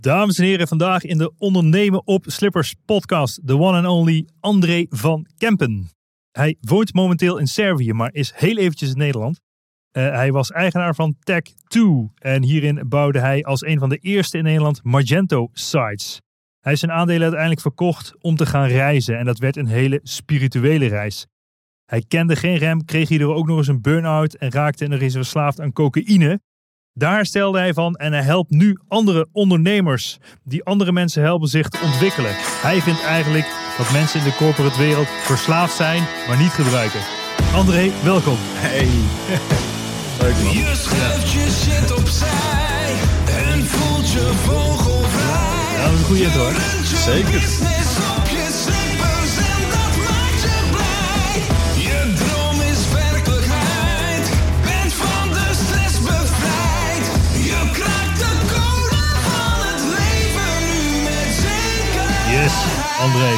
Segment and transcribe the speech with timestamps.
[0.00, 4.86] Dames en heren, vandaag in de Ondernemen op Slippers podcast, de one and only André
[4.88, 5.88] van Kempen.
[6.30, 9.40] Hij woont momenteel in Servië, maar is heel eventjes in Nederland.
[9.92, 11.80] Uh, hij was eigenaar van Tech2
[12.14, 16.20] en hierin bouwde hij als een van de eerste in Nederland Magento sites.
[16.60, 20.00] Hij is zijn aandelen uiteindelijk verkocht om te gaan reizen en dat werd een hele
[20.02, 21.26] spirituele reis.
[21.84, 25.14] Hij kende geen rem, kreeg hierdoor ook nog eens een burn-out en raakte nog eens
[25.14, 26.40] verslaafd aan cocaïne.
[26.96, 31.68] Daar stelde hij van en hij helpt nu andere ondernemers die andere mensen helpen zich
[31.68, 32.30] te ontwikkelen.
[32.62, 33.46] Hij vindt eigenlijk
[33.78, 37.00] dat mensen in de corporate wereld verslaafd zijn, maar niet gebruiken.
[37.54, 38.36] André, welkom.
[38.38, 38.86] Hey.
[40.20, 40.52] Leuk man.
[40.52, 42.94] Je schuift je shit opzij
[43.50, 45.76] en voelt je vogelvrij.
[45.76, 46.60] Ja, dat is een goede intro hoor.
[46.84, 47.40] Zeker.
[63.04, 63.30] André.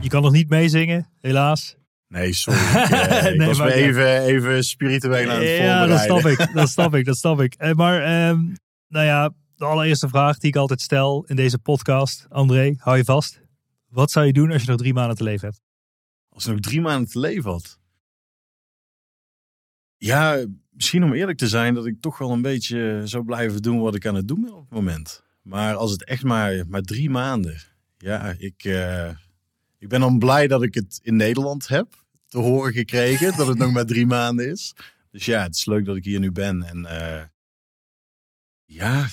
[0.00, 1.76] Je kan nog niet meezingen, helaas.
[2.08, 2.58] Nee, sorry.
[2.60, 2.66] Ik,
[3.32, 6.48] ik Nee, was maar- me even, even spiritueel aan het Ja, dat snap ik.
[6.54, 7.74] Dat snap ik, dat snap ik.
[7.74, 8.40] Maar, ehm,
[8.88, 12.26] nou ja, de allereerste vraag die ik altijd stel in deze podcast.
[12.28, 13.40] André, hou je vast.
[13.88, 15.60] Wat zou je doen als je nog drie maanden te leven hebt?
[16.28, 17.78] Als ik nog drie maanden te leven had.
[19.96, 23.80] Ja, misschien om eerlijk te zijn dat ik toch wel een beetje zou blijven doen
[23.80, 25.24] wat ik aan het doen ben op het moment.
[25.46, 27.60] Maar als het echt maar, maar drie maanden.
[27.98, 29.10] Ja, ik, eh,
[29.78, 33.36] ik ben dan blij dat ik het in Nederland heb te horen gekregen.
[33.36, 34.74] dat het nog maar drie maanden is.
[35.10, 36.62] Dus ja, het is leuk dat ik hier nu ben.
[36.62, 37.22] En eh,
[38.64, 39.06] ja.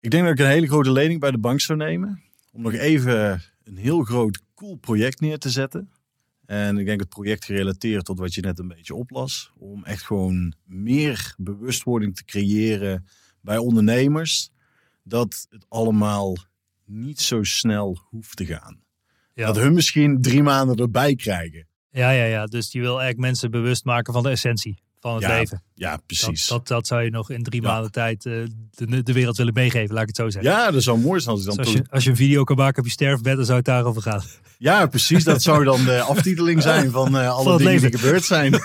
[0.00, 2.22] Ik denk dat ik een hele grote lening bij de bank zou nemen.
[2.50, 5.90] Om nog even een heel groot, cool project neer te zetten.
[6.52, 9.52] En ik denk het project gerelateerd tot wat je net een beetje oplas.
[9.58, 13.06] Om echt gewoon meer bewustwording te creëren
[13.40, 14.50] bij ondernemers.
[15.02, 16.36] Dat het allemaal
[16.84, 18.80] niet zo snel hoeft te gaan.
[19.34, 19.46] Ja.
[19.46, 21.66] Dat hun misschien drie maanden erbij krijgen.
[21.90, 22.46] Ja, ja, ja.
[22.46, 25.62] Dus je wil eigenlijk mensen bewust maken van de essentie van het Ja, leven.
[25.74, 26.46] Ja, precies.
[26.46, 27.72] dat, dat zou je nog in drie Ja.
[27.72, 28.32] maanden tijd eh,
[28.70, 30.50] de, de wereld willen meegeven, laat ik het zo zeggen.
[30.52, 32.56] Ja, dat zou mooi zijn als dan Dus als, je, als je een video kan
[32.56, 34.22] maken op je sterfbed, dan zou het daarover gaan.
[34.58, 35.24] Ja, precies.
[35.24, 37.90] Dat zou dan de aftiteling zijn van eh, alle Van dingen leven.
[37.90, 38.54] die gebeurd zijn.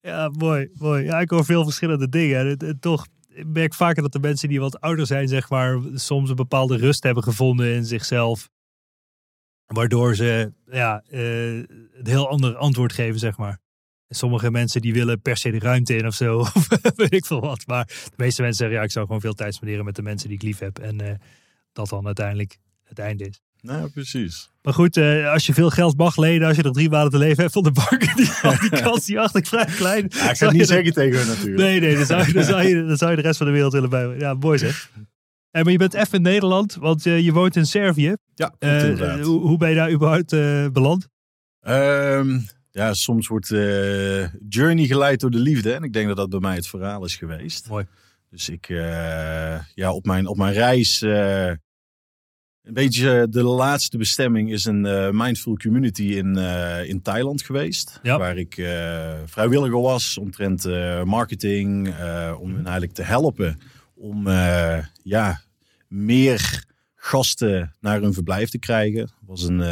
[0.00, 1.04] Ja, mooi, mooi.
[1.04, 2.38] Ja, ik hoor veel verschillende dingen.
[2.38, 5.80] En, en toch, ik merk vaker dat de mensen die wat ouder zijn, zeg maar,
[5.94, 8.50] soms een bepaalde rust hebben gevonden in zichzelf.
[9.66, 13.60] Waardoor ze ja, eh, een heel ander antwoord geven, zeg maar.
[14.14, 17.26] En sommige mensen die willen per se de ruimte in of zo, of weet ik
[17.26, 17.66] veel wat.
[17.66, 20.28] Maar de meeste mensen zeggen, ja, ik zou gewoon veel tijd spenderen met de mensen
[20.28, 20.78] die ik lief heb.
[20.78, 21.14] En eh,
[21.72, 23.40] dat dan uiteindelijk het einde is.
[23.60, 24.50] nou, precies.
[24.62, 27.18] Maar goed, eh, als je veel geld mag lenen, als je nog drie maanden te
[27.18, 28.30] leven hebt van de bank, die,
[28.60, 30.06] die kans die acht ik vrij klein.
[30.08, 31.56] Ja, ik Zou niet zeggen tegen hun natuurlijk.
[31.56, 33.52] Nee, nee, dan zou, je, dan, zou je, dan zou je de rest van de
[33.52, 34.18] wereld willen bij.
[34.18, 34.90] Ja, mooi zeg.
[35.50, 38.14] Eh, maar je bent even in Nederland, want je woont in Servië.
[38.34, 38.54] Ja,
[39.22, 40.30] hoe, hoe ben je daar überhaupt
[40.72, 41.08] beland?
[41.60, 42.38] Ehm,
[42.74, 45.72] ja, soms wordt eh, Journey geleid door de liefde.
[45.72, 47.68] En ik denk dat dat bij mij het verhaal is geweest.
[47.68, 47.86] Mooi.
[48.30, 51.02] Dus ik, eh, ja, op mijn, op mijn reis.
[51.02, 51.48] eh,
[52.62, 56.36] een beetje de laatste bestemming is een mindful community in,
[56.86, 58.00] in Thailand geweest.
[58.02, 58.18] Ja.
[58.18, 58.54] Waar ik
[59.24, 60.64] vrijwilliger was omtrent
[61.04, 61.88] marketing.
[62.38, 63.58] om hen eigenlijk te helpen
[63.94, 64.28] om
[65.02, 65.40] ja,
[65.88, 69.00] meer gasten naar hun verblijf te krijgen.
[69.00, 69.62] Het was een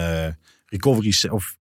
[0.67, 1.57] recovery of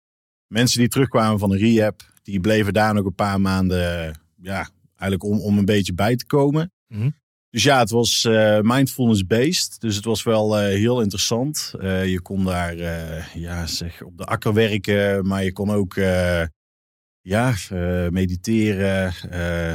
[0.50, 5.24] mensen die terugkwamen van een rehab, die bleven daar nog een paar maanden, ja, eigenlijk
[5.24, 6.72] om, om een beetje bij te komen.
[6.88, 7.10] Mhm.
[7.50, 9.82] Dus ja, het was eh, mindfulness-based.
[9.82, 11.74] Dus het was wel eh, heel interessant.
[11.80, 12.76] Eh, je kon daar
[13.34, 15.94] ja, zeg, op de akker werken, maar je kon ook
[17.22, 17.56] ja,
[18.10, 19.14] mediteren.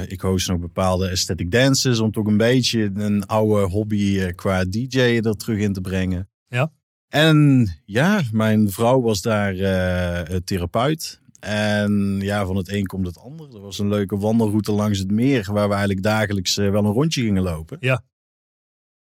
[0.08, 4.98] Ik host nog bepaalde aesthetic dances om toch een beetje een oude hobby qua DJ
[4.98, 6.28] er terug in te brengen.
[6.46, 6.72] Ja.
[7.14, 11.20] En ja, mijn vrouw was daar eh, therapeut.
[11.40, 13.54] En ja, van het een komt het ander.
[13.54, 16.92] Er was een leuke wandelroute langs het meer, waar we eigenlijk dagelijks eh, wel een
[16.92, 17.76] rondje gingen lopen.
[17.80, 18.02] Ja.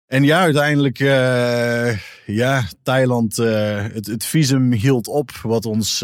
[0.05, 5.99] En ja, uiteindelijk, eh, ja, Thailand, het, het visum hield op, wat ons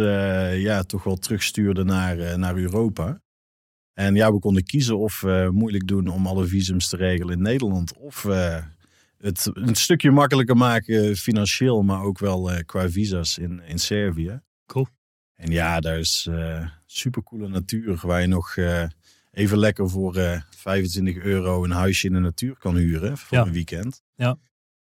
[0.54, 3.22] ja, toch wel terugstuurde naar, naar Europa.
[3.94, 7.98] En ja, we konden kiezen of moeilijk doen om alle visums te regelen in Nederland.
[7.98, 8.26] Of
[9.20, 14.42] het een stukje makkelijker maken financieel, maar ook wel eh, qua visa's in, in Servië.
[14.66, 14.88] Cool.
[15.36, 18.84] En ja, daar is eh supercoole natuur waar je nog eh,
[19.32, 23.46] even lekker voor eh 25 euro een huisje in de natuur kan huren voor Ja.
[23.46, 24.02] een weekend.
[24.16, 24.38] Ja.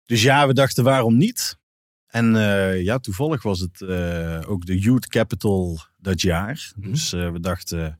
[0.06, 1.58] Dus ja, we dachten waarom niet?
[2.06, 6.72] En eh, ja, toevallig was het eh, ook de Youth Capital dat jaar.
[6.76, 6.90] Mhm.
[6.90, 7.98] Dus eh, we dachten,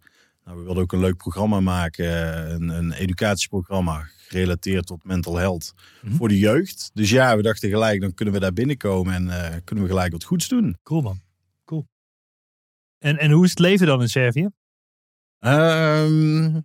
[0.49, 2.05] nou, we wilden ook een leuk programma maken.
[2.07, 6.15] eh, Een, een educatieprogramma gerelateerd tot mental health Mhm.
[6.15, 6.91] voor de jeugd.
[6.95, 10.13] Dus ja, we dachten gelijk, dan kunnen we daar binnenkomen en eh, kunnen we gelijk
[10.13, 10.77] wat goeds doen.
[10.83, 11.21] Cool man.
[11.65, 11.87] Cool.
[12.99, 14.49] En, en hoe is het leven dan in Servië?
[15.39, 16.61] Ehm,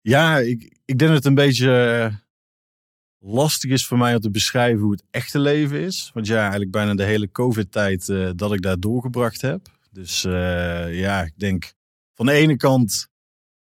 [0.00, 1.70] ja, ik, ik denk dat het een beetje
[2.10, 2.14] eh,
[3.18, 6.10] lastig is voor mij om te beschrijven hoe het echte leven is.
[6.14, 8.06] Want ja, eigenlijk bijna de hele COVID-tijd
[8.38, 9.68] dat ik daar doorgebracht heb.
[9.90, 11.72] Dus ja, ik denk
[12.14, 13.08] van de ene kant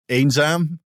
[0.07, 0.81] eenzaam.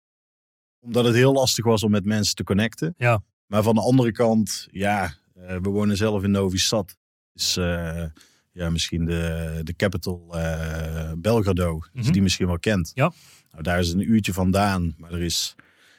[0.79, 2.93] Omdat het heel lastig was om met mensen te connecten.
[2.97, 3.23] Ja.
[3.45, 6.97] Maar van de andere kant, ja, eh, we wonen zelf in Novi Sad.
[7.33, 8.03] Dus eh,
[8.51, 12.11] ja, misschien de, de capital eh Belgrado, Mhm.
[12.11, 12.91] die misschien wel kent.
[12.93, 13.11] Ja.
[13.51, 15.55] Nou, daar is een uurtje vandaan, maar er is,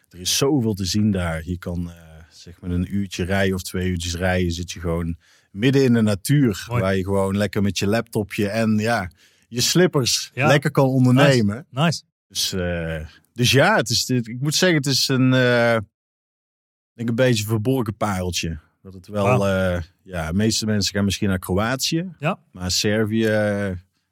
[0.09, 1.43] er is zoveel te zien daar.
[1.45, 1.91] Je kan
[2.31, 5.17] zeg maar een uurtje rijden of twee uurtjes rijden, zit je gewoon
[5.51, 6.65] midden in de natuur.
[6.69, 6.81] Mooi.
[6.81, 9.11] Waar je gewoon lekker met je laptopje en ja,
[9.55, 10.47] je slippers Ja.
[10.47, 11.67] lekker kan ondernemen.
[11.71, 12.03] Nice.
[12.29, 17.09] Dus, eh, dus ja, het is, dit- ik moet zeggen, het is een, ik denk
[17.09, 18.59] een beetje een verborgen pareltje.
[18.83, 22.13] Dat het wel, eh, ja, de meeste mensen gaan misschien naar Kroatië.
[22.19, 22.39] Ja.
[22.53, 23.27] Maar Servië,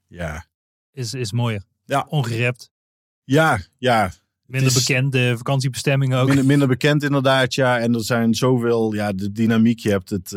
[0.07, 0.45] ja.
[0.93, 1.63] Is, is mooier.
[1.85, 2.07] Ja.
[2.09, 2.71] Ongerept.
[3.25, 4.13] Ja, ja,
[4.47, 6.27] Minder bekende vakantiebestemmingen ook.
[6.27, 7.79] minder, minder bekend inderdaad, ja.
[7.79, 9.79] En er zijn zoveel, ja, de dynamiek.
[9.79, 10.33] Je hebt het,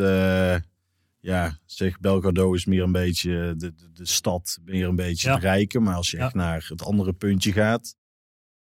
[1.24, 5.34] ja, zeg, Belgrado is meer een beetje de, de, de stad, meer een beetje Ja.
[5.34, 5.80] het rijke.
[5.80, 6.24] Maar als je Ja.
[6.24, 7.96] echt naar het andere puntje gaat,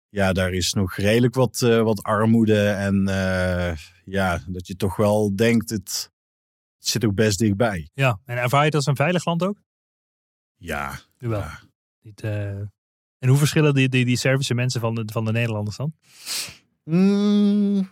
[0.10, 2.68] ja, daar is nog redelijk wat, eh, wat armoede.
[2.70, 6.12] En eh, ja, dat je toch wel denkt, het,
[6.78, 7.90] het zit ook best dichtbij.
[7.94, 8.20] Ja.
[8.26, 9.62] En ervaar je het als een veilig land ook?
[10.56, 11.60] Ja, ja.
[12.02, 12.48] Niet, eh,
[13.20, 15.94] En hoe verschillen die, die, die Servische mensen van de, van de Nederlanders dan?
[16.84, 17.90] Mm.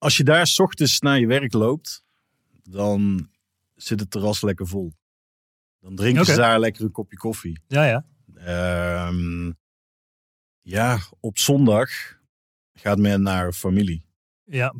[0.00, 2.04] Als je daar 's ochtends naar je werk loopt,
[2.62, 3.28] dan
[3.74, 4.92] zit het terras lekker vol.
[5.80, 6.40] Dan drinken ze Oké.
[6.40, 7.60] daar lekker een kopje koffie.
[7.66, 8.04] Ja, ja.
[8.34, 9.52] Ehm,
[10.60, 11.90] ja, op zondag
[12.72, 14.04] gaat men naar familie.
[14.44, 14.74] Ja.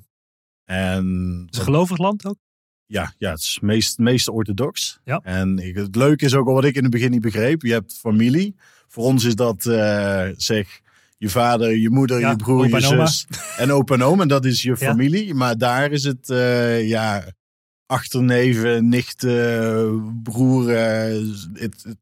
[0.65, 1.07] En
[1.45, 2.39] Het is een gelovig land ook?
[2.87, 5.01] ja, ja, het is meest, meest orthodox.
[5.05, 5.21] Ja.
[5.23, 7.63] En ik, het leuke is ook al wat ik in het begin niet begreep.
[7.63, 8.55] Je hebt familie.
[8.89, 10.81] Voor ons is dat, eh, zeg,
[11.21, 14.21] je vader, je moeder, Ja, je broer, je zus en opa en oom.
[14.21, 14.77] En dat is je Ja.
[14.77, 15.35] familie.
[15.35, 17.25] Maar daar is het, eh, ja,
[17.87, 20.23] achterneven, nichten.
[20.67, 21.49] Het,
[21.85, 21.97] het-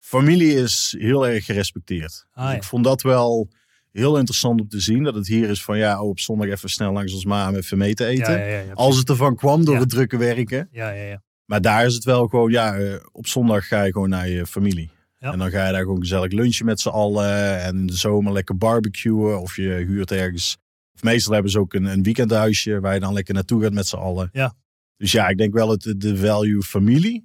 [0.00, 2.26] familie is heel erg gerespecteerd.
[2.32, 2.56] Ah, Dus.
[2.56, 3.48] Ik vond dat wel
[3.92, 5.02] heel interessant om te zien.
[5.02, 7.54] Dat het hier is van, ja, oh, op zondag even snel langs ons ma om
[7.54, 8.74] even mee te eten.
[8.74, 10.68] Als het ervan kwam door het drukke werken.
[10.70, 11.22] Ja, ja, ja.
[11.44, 14.46] Maar daar is het wel gewoon, ja, eh, op zondag ga je gewoon naar je
[14.46, 14.90] familie.
[15.22, 15.32] Ja.
[15.32, 17.60] En dan ga je daar gewoon gezellig lunchen met z'n allen.
[17.60, 19.40] En in de zomer lekker barbecuen.
[19.40, 20.56] Of je huurt ergens.
[20.94, 23.86] Of meestal hebben ze ook een, een weekendhuisje waar je dan lekker naartoe gaat met
[23.86, 24.28] z'n allen.
[24.32, 24.54] Ja.
[24.96, 27.24] Dus ja, ik denk wel het, de value familie.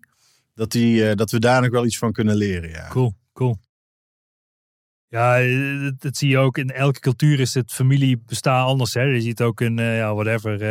[0.53, 2.69] Dat, die, eh, dat we daar nog wel iets van kunnen leren.
[2.69, 2.87] Ja.
[2.87, 3.57] Cool, cool.
[5.07, 6.57] Ja, eh, dat, dat zie je ook.
[6.57, 8.93] In elke cultuur is het familiebestaan anders.
[8.93, 9.01] Hè?
[9.01, 10.61] Je ziet ook in, eh, ja, whatever,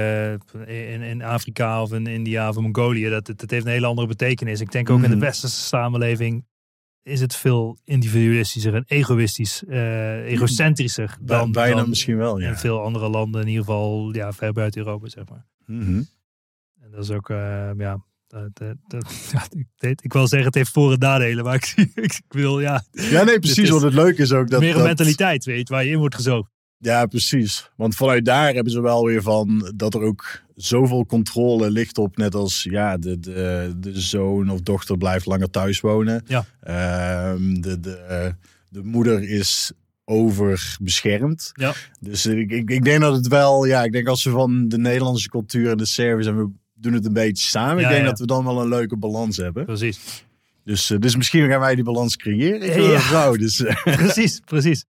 [0.69, 3.09] in, in Afrika of in India of in Mongolië.
[3.09, 4.61] Dat, dat, dat heeft een hele andere betekenis.
[4.61, 5.25] Ik denk ook in de Mhm.
[5.25, 6.45] westerse samenleving
[7.07, 12.49] is het veel individualistischer en egoïstisch, eh, egocentrischer dan, Bijna dan misschien wel, ja.
[12.49, 13.41] in veel andere landen.
[13.41, 15.47] In ieder geval ja, ver buiten Europa, zeg maar.
[15.67, 16.03] Mhm.
[16.81, 19.47] En dat is ook, eh, ja, dat, dat, dat- ja,
[20.01, 23.23] ik, wil zeggen het heeft voor- en nadelen, maar ik, ik, ik wil, ja, Ja,
[23.25, 23.59] nee, precies.
[23.59, 24.61] is Want het leuke is ook dat...
[24.61, 26.51] meer een mentaliteit, weet je, waar je in wordt gezogen.
[26.79, 27.71] Ja, precies.
[27.77, 32.17] Want vanuit daar hebben ze wel weer van dat er ook zoveel controle ligt op.
[32.17, 36.23] Net als ja, de, de, de zoon of dochter blijft langer thuis wonen.
[36.27, 36.45] Ja.
[36.61, 38.35] Ehm, de, de,
[38.69, 39.73] de moeder is
[40.05, 41.51] overbeschermd.
[41.55, 41.73] Ja.
[42.01, 44.79] Dus ik, ik, ik denk dat het wel, ja, ik denk als we van de
[44.79, 47.77] Nederlandse cultuur en de service en we doen het een beetje samen.
[47.83, 48.09] Ja, ik denk ja.
[48.11, 49.65] dat we dan wel een leuke balans hebben.
[49.65, 50.25] Precies.
[50.65, 52.63] Dus, eh, dus misschien gaan wij die balans creëren.
[52.63, 53.01] Ik Ja.
[53.01, 54.85] vrouw, dus eh, precies, precies.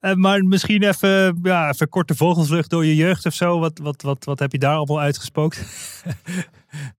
[0.00, 3.58] Eh, maar misschien even, ja, even korte vogelvlucht door je jeugd of zo.
[3.58, 5.62] Wat, wat, wat, wat heb je daar allemaal uitgespookt?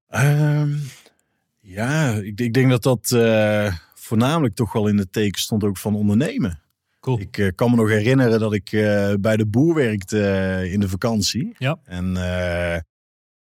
[0.08, 0.70] Ehm,
[1.60, 5.77] ja, ik, ik denk dat dat eh, voornamelijk toch wel in het teken stond ook
[5.77, 6.60] van ondernemen.
[7.00, 7.20] Cool.
[7.20, 8.70] Ik eh, kan me nog herinneren dat ik
[9.22, 11.55] bij de boer werkte in de vakantie.
[11.58, 11.79] Ja.
[11.84, 12.13] En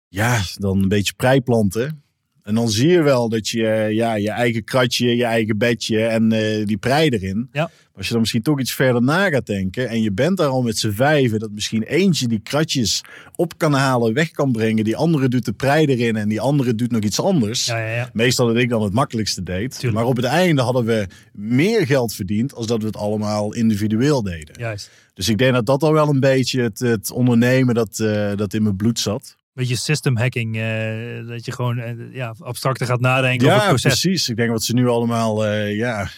[0.08, 2.04] ja, dan een beetje preiplanten.
[2.44, 6.30] En dan zie je wel dat je ja, je eigen kratje, je eigen bedje en
[6.66, 7.50] die prei erin.
[7.52, 7.72] Ja.
[8.00, 10.62] Als je dan misschien toch iets verder na gaat denken en je bent daar al
[10.62, 13.04] met z'n vijven, dat misschien eentje die kratjes
[13.36, 14.84] op kan halen, weg kan brengen.
[14.84, 17.66] Die andere doet de prei erin en die andere doet nog iets anders.
[17.66, 18.10] Ja, ja, ja.
[18.14, 19.72] Meestal dat ik dan het makkelijkste deed.
[19.72, 19.94] Tuurlijk.
[19.94, 24.24] Maar op het einde hadden we meer geld verdiend als dat we het allemaal individueel
[24.24, 24.56] deden.
[24.60, 24.90] Juist.
[25.14, 28.54] Dus ik denk dat dat al wel een beetje het, het ondernemen dat, eh, dat
[28.54, 29.38] in mijn bloed zat.
[29.54, 30.58] Beetje system hacking.
[30.58, 34.00] eh, dat je gewoon eh, ja, abstracter gaat nadenken over Ja, het proces.
[34.02, 34.30] precies.
[34.30, 36.10] Ik denk wat ze nu allemaal, eh, ja,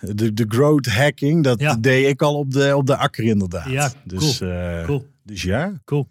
[0.00, 1.76] de, de growth hacking, dat Ja.
[1.76, 3.68] deed ik al op de, op de akker inderdaad.
[3.70, 4.38] Ja, dus,
[4.84, 5.06] Cool.
[5.22, 5.80] dus ja.
[5.84, 6.08] Cool.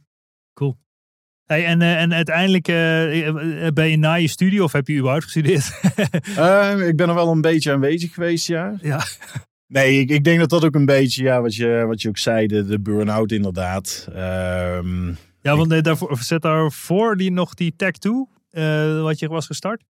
[0.53, 0.77] Cool.
[1.45, 2.65] Hey, en, en uiteindelijk
[3.73, 5.71] ben je na je studie of heb je überhaupt gestudeerd?
[6.37, 8.75] Eh, ik ben er wel een beetje aanwezig geweest, ja.
[8.81, 9.01] ja.
[9.67, 12.17] Nee, ik, ik denk dat dat ook een beetje, ja, wat je, wat je ook
[12.17, 14.07] zei, de, de burn-out inderdaad.
[14.13, 19.27] Ehm, Ja, want eh, daarvoor, zet daarvoor die nog die Tech 2, eh, wat je
[19.27, 19.83] was gestart?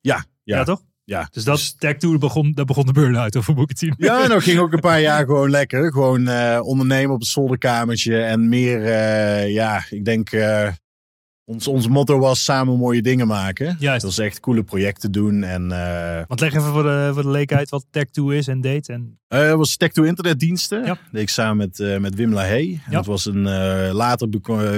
[0.00, 0.82] ja, Ja, ja, toch?
[1.04, 1.28] ja.
[1.30, 3.94] Dus dat Tech 2 begon, daar begon de burn-out, moet ik het zien?
[3.96, 5.92] Ja, nou ging ook een paar jaar gewoon lekker.
[5.92, 8.22] Gewoon eh, ondernemen op het zolderkamertje.
[8.22, 10.30] En meer, eh, ja, ik denk,
[11.52, 13.76] ons, ons motto was samen mooie dingen maken.
[13.78, 14.02] Juist.
[14.02, 15.42] Dat echt coole projecten doen.
[15.42, 18.48] En eh Want leg even voor de, voor de leek uit wat Tech 2 is
[18.48, 18.88] en deed.
[18.88, 20.84] En, eh, het was Tech2 internetdiensten.
[20.84, 20.98] Ja.
[21.12, 22.62] Deed ik samen met, eh, met Wim Lahey.
[22.62, 22.96] En Ja.
[22.96, 23.42] dat was een,
[23.92, 24.28] later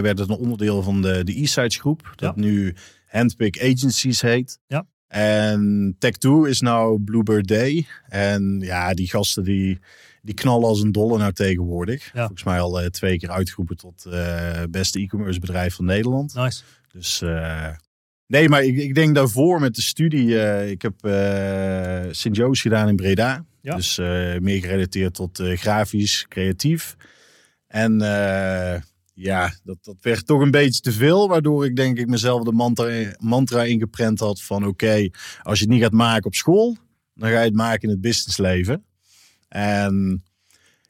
[0.02, 2.12] werd het een onderdeel van de, de E-Sides groep.
[2.16, 2.75] Dat nu
[3.07, 4.59] Handpick Agencies heet.
[4.66, 4.87] Ja.
[5.09, 7.87] En Tech2 is nou Bluebird Day.
[8.09, 9.78] En ja, die gasten die,
[10.25, 12.04] die knallen als een dolle nou tegenwoordig.
[12.12, 12.19] Ja.
[12.19, 16.35] Volgens mij al eh, twee keer uitgeroepen tot eh, beste e-commerce bedrijf van Nederland.
[16.35, 16.62] nice.
[16.93, 17.69] Dus eh,
[18.26, 20.37] nee, maar ik, ik denk daarvoor met de studie.
[20.71, 20.95] ik heb
[22.14, 23.45] Sint-Joost gedaan in Breda.
[23.61, 23.76] Ja.
[23.76, 23.97] Dus
[24.40, 26.97] meer gerelateerd tot grafisch, creatief.
[27.66, 27.99] En
[29.14, 31.28] ja, dat, dat werd toch een beetje te veel.
[31.28, 35.09] Waardoor ik denk ik mezelf de mantra, mantra ingeprent had van oké,
[35.43, 36.76] als je het niet gaat maken op school,
[37.14, 38.85] dan ga je het maken in het businessleven.
[39.49, 40.23] En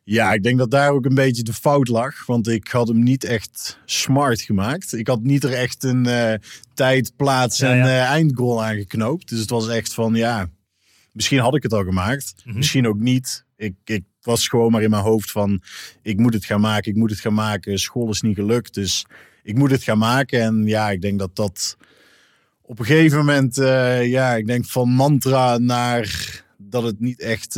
[0.04, 2.26] ja, ik denk dat daar ook een beetje de fout lag.
[2.26, 4.92] Want ik had hem niet echt smart gemaakt.
[4.92, 6.34] Ik had niet er echt een eh,
[6.74, 7.84] tijd, plaats en ja.
[7.84, 9.28] eh, eindgoal aan geknoopt.
[9.28, 10.50] Dus het was echt van ja,
[11.12, 12.34] misschien had ik het al gemaakt.
[12.44, 12.56] Mhm.
[12.56, 13.44] Misschien ook niet.
[13.56, 15.62] Ik, ik was gewoon maar in mijn hoofd van
[16.02, 17.78] ik moet het gaan maken, ik moet het gaan maken.
[17.78, 19.06] School is niet gelukt, dus
[19.42, 20.40] ik moet het gaan maken.
[20.40, 21.76] En ja, ik denk dat dat
[22.62, 27.56] op een gegeven moment, eh, ja, ik denk van mantra naar dat het niet echt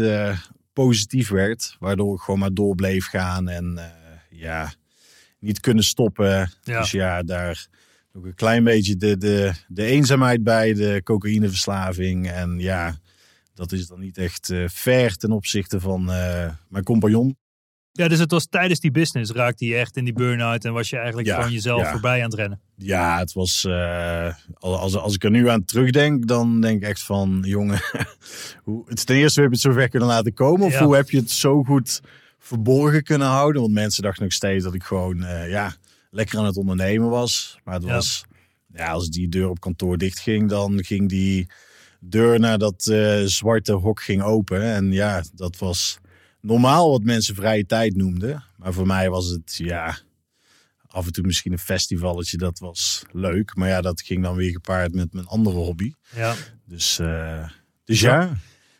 [0.85, 1.76] positief werd.
[1.78, 4.73] Waardoor ik gewoon maar door bleef gaan en eh, ja,
[5.38, 6.50] niet kunnen stoppen.
[6.62, 6.80] Ja.
[6.80, 7.66] Dus ja, daar
[8.12, 12.30] ook een klein beetje de, de, de eenzaamheid bij, de cocaïneverslaving.
[12.30, 12.99] En ja,
[13.54, 17.37] dat is dan niet echt eh fair ten opzichte van eh, mijn compagnon.
[17.97, 20.91] Ja, dus het was tijdens die business raakte je echt in die burn-out en was
[20.91, 21.91] je eigenlijk Ja, gewoon jezelf ja.
[21.91, 22.61] voorbij aan het rennen.
[22.76, 23.65] Ja, het was.
[23.65, 27.81] eh, als, als ik er nu aan terugdenk, dan denk ik echt van: jongen,
[28.65, 30.67] hoe, het is ten eerste heb je het zo ver kunnen laten komen?
[30.67, 30.85] Of Ja.
[30.85, 32.00] hoe heb je het zo goed
[32.38, 33.61] verborgen kunnen houden?
[33.62, 35.75] Want mensen dachten nog steeds dat ik gewoon eh, ja,
[36.11, 37.59] lekker aan het ondernemen was.
[37.65, 38.25] Maar het was,
[38.75, 41.49] ja, als die deur op kantoor dicht ging, dan ging die
[42.00, 44.62] deur naar dat eh, zwarte hok ging open.
[44.62, 45.99] En ja, dat was
[46.47, 48.45] normaal wat mensen vrije tijd noemden.
[48.57, 49.99] Maar voor mij was het, ja,
[50.87, 53.57] af en toe misschien een festivalletje, dat was leuk.
[53.57, 55.93] Maar ja, dat ging dan weer gepaard met mijn andere hobby.
[56.15, 56.35] Ja.
[56.65, 57.49] Dus, eh,
[57.85, 58.37] dus ja.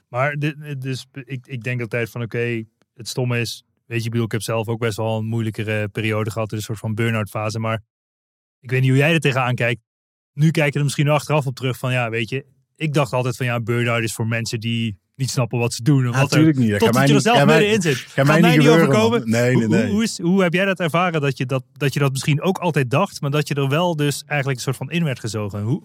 [0.09, 4.11] Maar dit, dus ik, ik denk altijd van oké, het stomme is, weet je, ik
[4.11, 7.29] bedoel, ik heb zelf ook best wel een moeilijkere periode gehad, een soort van burn-out
[7.29, 7.59] fase.
[7.59, 7.83] Maar
[8.61, 9.81] ik weet niet hoe jij er tegenaan kijkt.
[10.33, 12.47] Nu kijk je er misschien achteraf op terug van ja, weet je,
[12.77, 15.99] ik dacht altijd van ja, burn-out is voor mensen die niet snappen wat ze doen.
[15.99, 16.79] Of wat er- natuurlijk niet.
[16.79, 17.97] Tot je er zelf middenin zit.
[17.97, 19.31] gaat Gaat mij niet overkomen.
[19.31, 19.83] Nee, nee, Hoe- nee.
[19.85, 22.43] Hoe, hoe, is, hoe heb jij dat ervaren dat je dat, dat je dat misschien
[22.43, 25.21] ook altijd dacht, maar dat je er wel dus eigenlijk een soort van in werd
[25.21, 25.63] gezogen?
[25.63, 25.83] Hoe,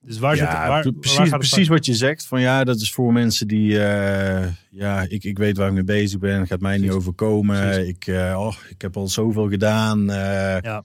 [0.00, 2.26] dus waar zit Ja, pre- waar precies, precies wat je zegt.
[2.26, 3.78] Van ja, dat is voor mensen die.
[3.84, 6.46] eh, ja, ik, ik weet waar ik mee bezig ben.
[6.46, 7.60] Gaat mij niet overkomen.
[7.60, 7.88] Precies.
[7.88, 10.10] Ik, eh, oh, ik heb al zoveel gedaan.
[10.10, 10.84] eh, Ja.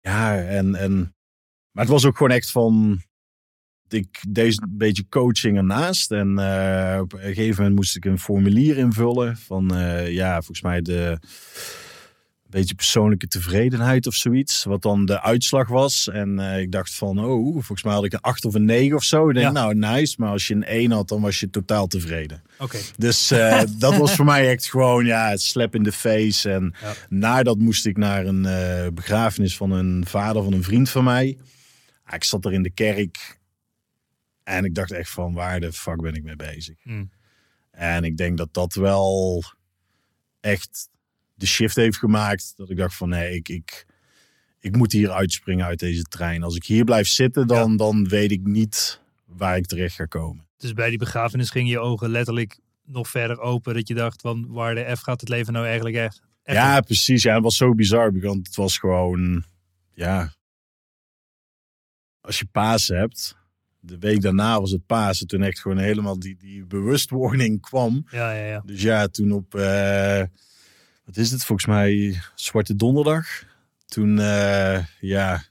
[0.00, 1.14] Ja, en, en.
[1.70, 3.02] Maar het was ook gewoon echt van.
[3.88, 6.10] Ik deed een beetje coaching ernaast.
[6.10, 9.36] En eh, op een gegeven moment moest ik een formulier invullen.
[9.36, 11.18] Van eh, ja, volgens mij de
[12.50, 14.64] beetje persoonlijke tevredenheid of zoiets.
[14.64, 16.08] Wat dan de uitslag was.
[16.08, 18.96] En eh, ik dacht van, oh, volgens mij had ik een 8 of een 9
[18.96, 19.28] of zo.
[19.28, 19.52] Ik denk, Ja.
[19.52, 20.14] nou, nice.
[20.18, 22.42] Maar als je een 1 had, dan was je totaal tevreden.
[22.58, 22.78] Oké.
[22.96, 23.28] Dus
[23.78, 26.50] dat was voor mij echt gewoon, ja, het slap in de face.
[26.50, 26.92] En Ja.
[27.08, 28.46] na dat moest ik naar een
[28.94, 31.36] begrafenis van een vader van een vriend van mij.
[32.06, 33.38] Ja, ik zat er in de kerk.
[34.44, 36.76] En ik dacht echt van, waar de fuck ben ik mee bezig?
[36.82, 37.10] Hmm.
[37.70, 39.42] En ik denk dat dat wel
[40.40, 40.88] echt
[41.34, 42.52] de shift heeft gemaakt.
[42.56, 43.86] Dat ik dacht van, nee, ik, ik,
[44.60, 46.42] ik moet hier uitspringen uit deze trein.
[46.42, 50.46] Als ik hier blijf zitten, dan, dan weet ik niet waar ik terecht ga komen.
[50.56, 53.74] Dus bij die begrafenis gingen je ogen letterlijk nog verder open.
[53.74, 56.22] Dat je dacht van waar de F gaat het leven nou eigenlijk echt?
[56.42, 57.22] echt Ja, precies.
[57.22, 58.20] Ja, het was zo bizar.
[58.20, 59.44] Want het was gewoon,
[59.94, 60.32] ja.
[62.20, 63.36] Als je Pasen hebt,
[63.86, 65.26] de week daarna was het Pasen.
[65.26, 68.06] Toen echt gewoon helemaal die, die bewustwording kwam.
[68.10, 68.62] Ja, ja, ja.
[68.66, 70.22] Dus ja, toen op, eh,
[71.04, 73.26] wat is het volgens mij, Zwarte Donderdag.
[73.86, 75.44] Toen, eh, ja,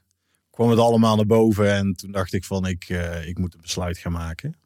[0.50, 1.74] kwam het allemaal naar boven.
[1.74, 4.56] En toen dacht ik van, ik, eh, ik moet een besluit gaan maken.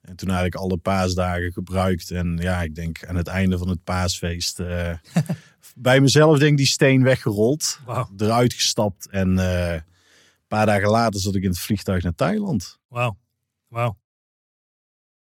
[0.00, 2.10] En toen eigenlijk alle paasdagen gebruikt.
[2.10, 4.62] En ja, ik denk aan het einde van het paasfeest...
[5.74, 7.80] bij mezelf denk ik die steen weggerold.
[7.84, 8.08] Wauw.
[8.16, 9.08] Eruit gestapt.
[9.10, 9.38] En
[10.46, 12.78] paar dagen later zat ik in het vliegtuig naar Thailand.
[12.88, 13.18] Wauw.
[13.68, 13.96] Wauw.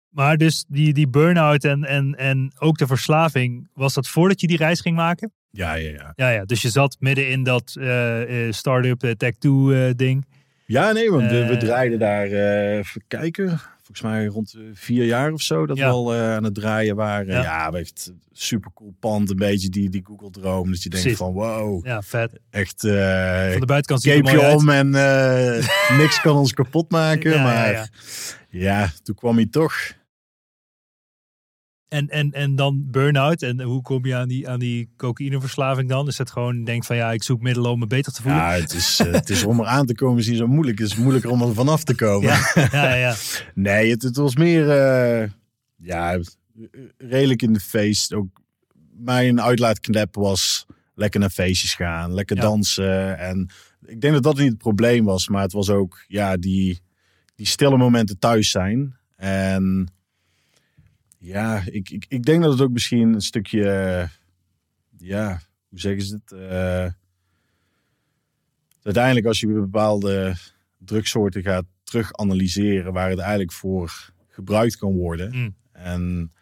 [0.08, 4.46] Maar dus die, die burn-out en, en, en ook de verslaving, was dat voordat je
[4.46, 5.32] die reis ging maken?
[5.50, 6.12] Ja, ja, ja.
[6.14, 6.44] Ja, ja.
[6.44, 10.26] Dus je zat midden in dat eh, start-up, eh, tech-2 eh, ding.
[10.72, 14.70] Ja, nee, want we, we Eh, draaiden daar, eh, even kijken, volgens mij rond de
[14.74, 15.86] vier jaar of zo, dat Ja.
[15.86, 17.34] we al eh, aan het draaien waren.
[17.34, 17.42] Ja.
[17.42, 20.70] Ja, we echt super cool pand, een beetje die, die Google Droom.
[20.70, 21.22] Dus je denkt Precies.
[21.24, 22.40] van wow, Ja, vet.
[22.50, 27.30] echt, eh Van de buitenkant ziet je om en eh, niks kan ons kapot maken.
[27.36, 27.86] Ja, maar ja.
[28.48, 29.74] ja, toen kwam hij toch.
[31.92, 33.42] En, en, en dan burn-out.
[33.42, 36.08] En hoe kom je aan die, aan die cocaïneverslaving dan?
[36.08, 38.40] Is het gewoon, denk van ja, ik zoek middelen om me beter te voelen?
[38.40, 40.78] Ja, het is, eh, het is om eraan te komen is niet zo moeilijk.
[40.78, 42.28] Het is moeilijker om er vanaf te komen.
[42.28, 42.94] ja, ja.
[42.94, 43.14] ja.
[43.54, 45.28] Nee, het, het was meer eh,
[45.76, 46.18] ja,
[46.98, 48.14] redelijk in de feest.
[48.14, 48.40] Ook
[48.96, 52.42] mijn uitlaatklep was lekker naar feestjes gaan, lekker Ja.
[52.42, 53.18] dansen.
[53.18, 53.50] En
[53.84, 56.80] ik denk dat dat niet het probleem was, maar het was ook ja, die,
[57.34, 58.96] die stille momenten thuis zijn.
[59.16, 59.92] En
[61.22, 64.08] ja, ik, ik, ik denk dat het ook misschien een stukje,
[64.98, 66.32] ja, hoe zeggen ze het?
[66.32, 66.92] Eh,
[68.82, 70.34] uiteindelijk als je bepaalde
[70.78, 75.36] drugsoorten gaat terug analyseren waar het eigenlijk voor gebruikt kan worden.
[75.36, 75.54] Mm.
[75.72, 76.32] En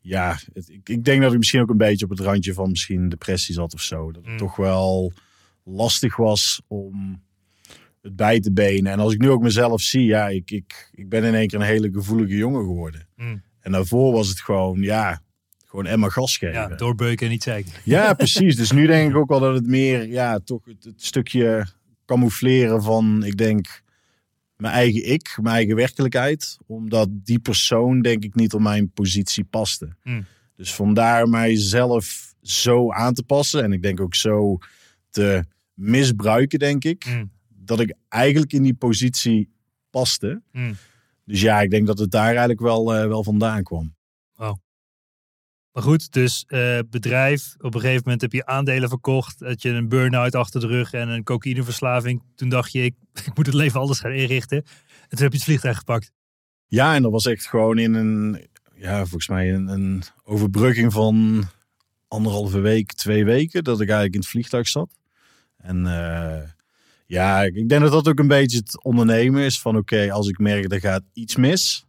[0.00, 2.70] ja, het, ik, ik denk dat ik misschien ook een beetje op het randje van
[2.70, 4.12] misschien depressie zat of zo.
[4.12, 4.38] Dat het Mm.
[4.38, 5.12] toch wel
[5.64, 7.22] lastig was om
[8.02, 8.92] het bij te benen.
[8.92, 11.60] En als ik nu ook mezelf zie, ja, ik, ik, ik ben in één keer
[11.60, 13.06] een hele gevoelige jongen geworden.
[13.16, 13.42] Mm.
[13.66, 15.22] En daarvoor was het gewoon, ja,
[15.64, 16.54] gewoon Emma gas geven.
[16.54, 17.72] ja doorbeuken en niet zeiken.
[17.84, 18.56] Ja, precies.
[18.56, 21.66] Dus nu denk ik ook wel dat het meer, ja, toch het, het stukje
[22.04, 23.82] camoufleren van, ik denk,
[24.56, 26.58] mijn eigen ik, mijn eigen werkelijkheid.
[26.66, 29.96] Omdat die persoon, denk ik, niet op mijn positie paste.
[30.02, 30.24] Hmm.
[30.56, 33.62] Dus vandaar mijzelf zo aan te passen.
[33.62, 34.58] En ik denk ook zo
[35.10, 37.06] te misbruiken, denk ik.
[37.06, 37.30] Mm.
[37.48, 39.48] Dat ik eigenlijk in die positie
[39.90, 40.42] paste.
[40.52, 40.76] Mm.
[41.26, 43.96] Dus ja, ik denk dat het daar eigenlijk wel, eh, wel vandaan kwam.
[45.76, 47.54] Maar goed, dus eh, bedrijf.
[47.58, 49.40] Op een gegeven moment heb je aandelen verkocht.
[49.40, 52.22] Had je een burn-out achter de rug en een cocaïneverslaving.
[52.34, 52.94] Toen dacht je, ik,
[53.26, 54.56] ik moet het leven anders gaan inrichten.
[54.56, 56.12] En toen heb je het vliegtuig gepakt.
[56.66, 61.44] Ja, en dat was echt gewoon in een, ja, volgens mij een, een overbrugging van
[62.08, 64.96] anderhalve week, twee weken, dat ik eigenlijk in het vliegtuig zat.
[65.56, 66.42] En eh,
[67.06, 70.38] ja, ik denk dat dat ook een beetje het ondernemen is van oké, als ik
[70.38, 71.86] merk er gaat iets mis,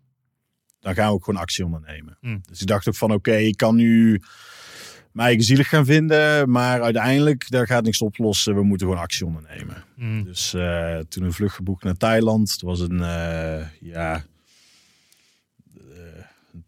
[0.79, 2.17] dan gaan we ook gewoon actie ondernemen.
[2.21, 2.41] Hmm.
[2.49, 4.21] Dus ik dacht ook van oké, ik kan nu
[5.17, 8.55] mijn eigen zielig gaan vinden, maar uiteindelijk, daar gaat niks oplossen.
[8.55, 9.83] We moeten gewoon actie ondernemen.
[9.95, 10.23] Mm.
[10.23, 12.51] Dus eh, toen een vlucht geboekt naar Thailand.
[12.51, 14.25] Het was een, eh, ja,
[15.75, 16.23] eh,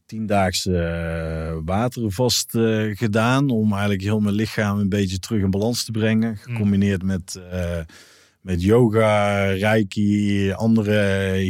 [0.05, 3.49] tiendaagse watervast eh, gedaan.
[3.49, 6.37] Om eigenlijk heel mijn lichaam een beetje terug in balans te brengen.
[6.37, 7.39] Gecombineerd met,
[8.41, 10.93] met yoga, reiki, andere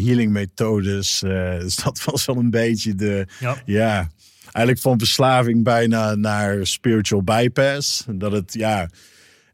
[0.04, 1.23] healing methodes.
[1.23, 3.62] Eh, dus dat was wel een beetje de, Ja.
[3.65, 8.06] ja, eigenlijk van verslaving bijna naar spiritual bypass.
[8.12, 8.89] Dat het, ja,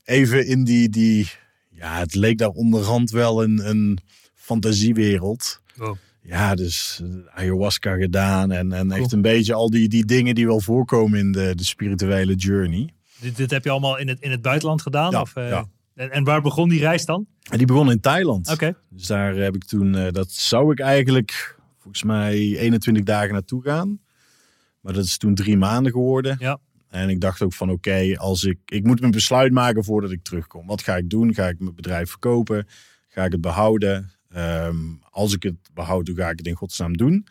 [0.04, 1.28] even in die, die
[1.70, 4.00] ja, het leek daar onderhand wel een, een
[4.36, 5.62] fantasiewereld.
[5.76, 5.96] Wow.
[6.22, 9.02] Ja, dus eh, ayahuasca gedaan en, en Cool.
[9.02, 12.90] echt een beetje al die, die dingen die wel voorkomen in de, de spirituele journey.
[13.20, 15.12] Dit, dit heb je allemaal in het, in het buitenland gedaan?
[15.12, 15.66] Ja, of, eh, ja.
[15.96, 17.28] En, en waar begon die reis dan?
[17.40, 18.52] Die begon in Thailand.
[18.52, 18.76] Oké.
[18.90, 23.64] Dus daar heb ik toen, eh, dat zou ik eigenlijk volgens mij 21 dagen naartoe
[23.64, 24.00] gaan.
[24.80, 26.36] Maar dat is toen drie maanden geworden.
[26.40, 26.60] Ja.
[26.88, 30.24] En ik dacht ook van oké, als ik, ik moet mijn besluit maken voordat ik
[30.24, 30.68] terugkom.
[30.68, 31.34] Wat ga ik doen?
[31.34, 32.68] Ga ik mijn bedrijf verkopen?
[33.08, 34.12] Ga ik het behouden?
[34.30, 34.78] Ehm,
[35.10, 37.28] als ik het behoud, hoe ga ik het in godsnaam doen?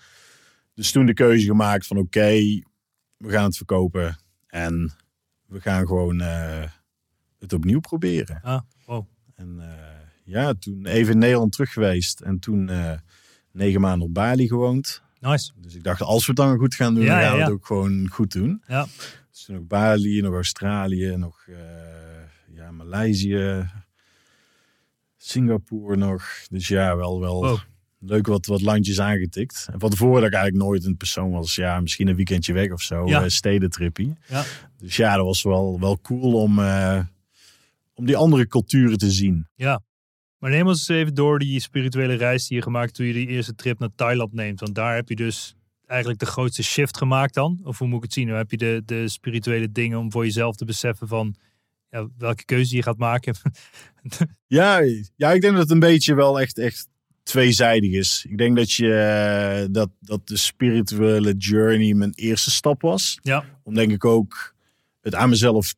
[0.75, 2.31] Dus toen de keuze gemaakt van oké,
[3.17, 4.19] we gaan het verkopen.
[4.47, 4.93] En
[5.47, 6.63] we gaan gewoon eh,
[7.45, 8.41] het opnieuw proberen.
[8.43, 9.07] Ah, wow.
[9.35, 9.69] En eh,
[10.25, 12.21] ja, toen even in Nederland terug geweest.
[12.21, 12.93] En toen eh,
[13.53, 15.03] negen maanden op Bali gewoond.
[15.21, 15.53] Nice.
[15.57, 17.45] Dus ik dacht, als we het dan goed gaan doen, Ja, dan gaan we ja.
[17.45, 18.63] het ook gewoon goed doen.
[18.67, 18.87] Ja.
[19.31, 21.55] Dus toen nog Bali, nog Australië, nog eh,
[22.55, 23.69] ja, Maleisië,
[25.17, 26.25] Singapore nog.
[26.51, 27.59] Dus ja, wel, wel Wow.
[27.99, 29.69] leuk wat, wat landjes aangetikt.
[29.73, 31.55] En van tevoren dat ik eigenlijk nooit een persoon was.
[31.55, 33.29] Ja, misschien een weekendje weg of zo, Ja.
[33.29, 34.15] stedentrippie.
[34.29, 34.45] Ja.
[34.79, 36.59] Dus ja, dat was wel, wel cool om,
[37.95, 39.49] om die andere culturen te zien.
[40.39, 43.27] Maar neem ons eens even door die spirituele reis die je gemaakt toen je die
[43.27, 44.61] eerste trip naar Thailand neemt.
[44.61, 45.55] Want daar heb je dus
[45.87, 47.61] eigenlijk de grootste shift gemaakt dan.
[47.63, 48.29] Of hoe moet ik het zien?
[48.29, 51.37] Dan heb je de, de spirituele dingen om voor jezelf te beseffen van
[51.91, 53.35] ja, welke keuze je gaat maken.
[54.47, 54.81] Ja,
[55.17, 56.89] ja, ik denk dat het een beetje wel echt, echt
[57.23, 58.27] tweezijdig is.
[58.29, 63.19] Ik denk dat, je, eh, dat, dat de spirituele journey mijn eerste stap was.
[63.23, 63.45] Ja.
[63.63, 64.55] Om denk ik ook
[65.01, 65.75] het aan mezelf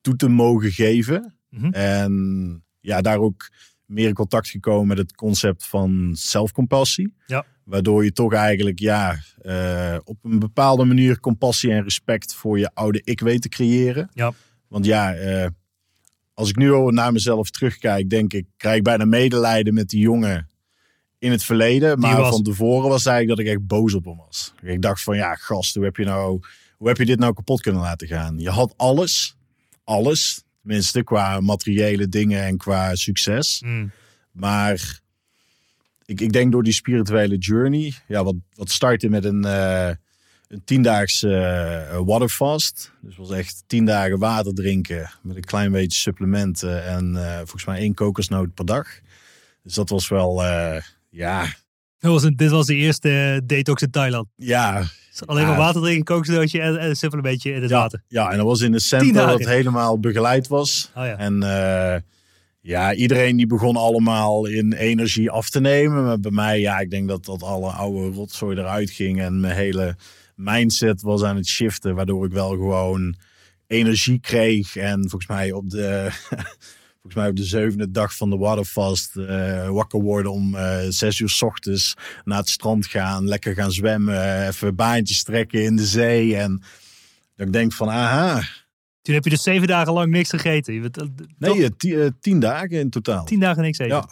[0.00, 1.34] toe te mogen geven.
[1.50, 1.72] Mhm.
[1.72, 3.50] En ja, daar ook
[3.84, 7.14] meer in contact gekomen met het concept van zelfcompassie.
[7.26, 7.44] Ja.
[7.64, 12.70] Waardoor je toch eigenlijk ja, eh, op een bepaalde manier compassie en respect voor je
[12.74, 14.10] oude ik weet te creëren.
[14.14, 14.32] Ja.
[14.68, 15.46] Want ja, eh,
[16.34, 20.00] als ik nu al naar mezelf terugkijk, denk ik, krijg ik bijna medelijden met die
[20.00, 20.48] jongen
[21.18, 21.98] in het verleden.
[21.98, 24.54] Maar was- van tevoren was eigenlijk dat ik echt boos op hem was.
[24.62, 26.40] Ik dacht van ja, gast, hoe heb je nou,
[26.76, 28.38] hoe heb je dit nou kapot kunnen laten gaan?
[28.38, 29.36] Je had alles,
[29.84, 33.62] alles, tenminste qua materiële dingen en qua succes.
[33.64, 33.90] Mm.
[34.32, 35.00] Maar
[36.04, 39.90] ik, ik denk door die spirituele journey, ja, wat, wat startte met een, eh
[40.48, 42.92] een tiendaagse eh, waterfast.
[43.00, 47.64] Dus was echt tien dagen water drinken met een klein beetje supplementen en eh, volgens
[47.64, 48.86] mij één kokosnoot per dag.
[49.62, 50.42] Dus dat was wel,
[51.10, 51.42] ja,
[51.98, 54.28] Dat was een, dit was de eerste detox in Thailand.
[54.36, 54.84] ja,
[55.26, 58.02] Alleen maar water drinken, kokosnootje en, en een supplementje in het ja, water.
[58.08, 59.38] ja, en dat was in center dagen.
[59.38, 60.90] dat helemaal begeleid was.
[60.96, 61.16] Oh ja.
[61.16, 62.00] En eh,
[62.60, 66.04] ja, iedereen die begon allemaal in energie af te nemen.
[66.04, 69.20] Maar bij mij, ja, ik denk dat dat alle oude rotzooi eruit ging.
[69.20, 69.96] En mijn hele
[70.34, 71.94] mindset was aan het shiften.
[71.94, 73.14] Waardoor ik wel gewoon
[73.66, 74.76] energie kreeg.
[74.76, 76.10] En volgens mij op de,
[77.02, 81.18] volgens mij op de zevende dag van de waterfast eh, wakker worden om eh, zes
[81.18, 83.28] uur 's ochtends naar het strand gaan.
[83.28, 84.46] Lekker gaan zwemmen.
[84.48, 86.36] Even baantjes trekken in de zee.
[86.36, 86.62] En
[87.36, 88.42] dat ik denk van, aha.
[89.02, 90.74] Toen heb je dus zeven dagen lang niks gegeten.
[90.74, 91.06] Je bent, eh,
[91.38, 93.24] Nee, eh, eh, tien dagen in totaal.
[93.24, 93.96] tien dagen niks eten.
[93.96, 94.08] Ja.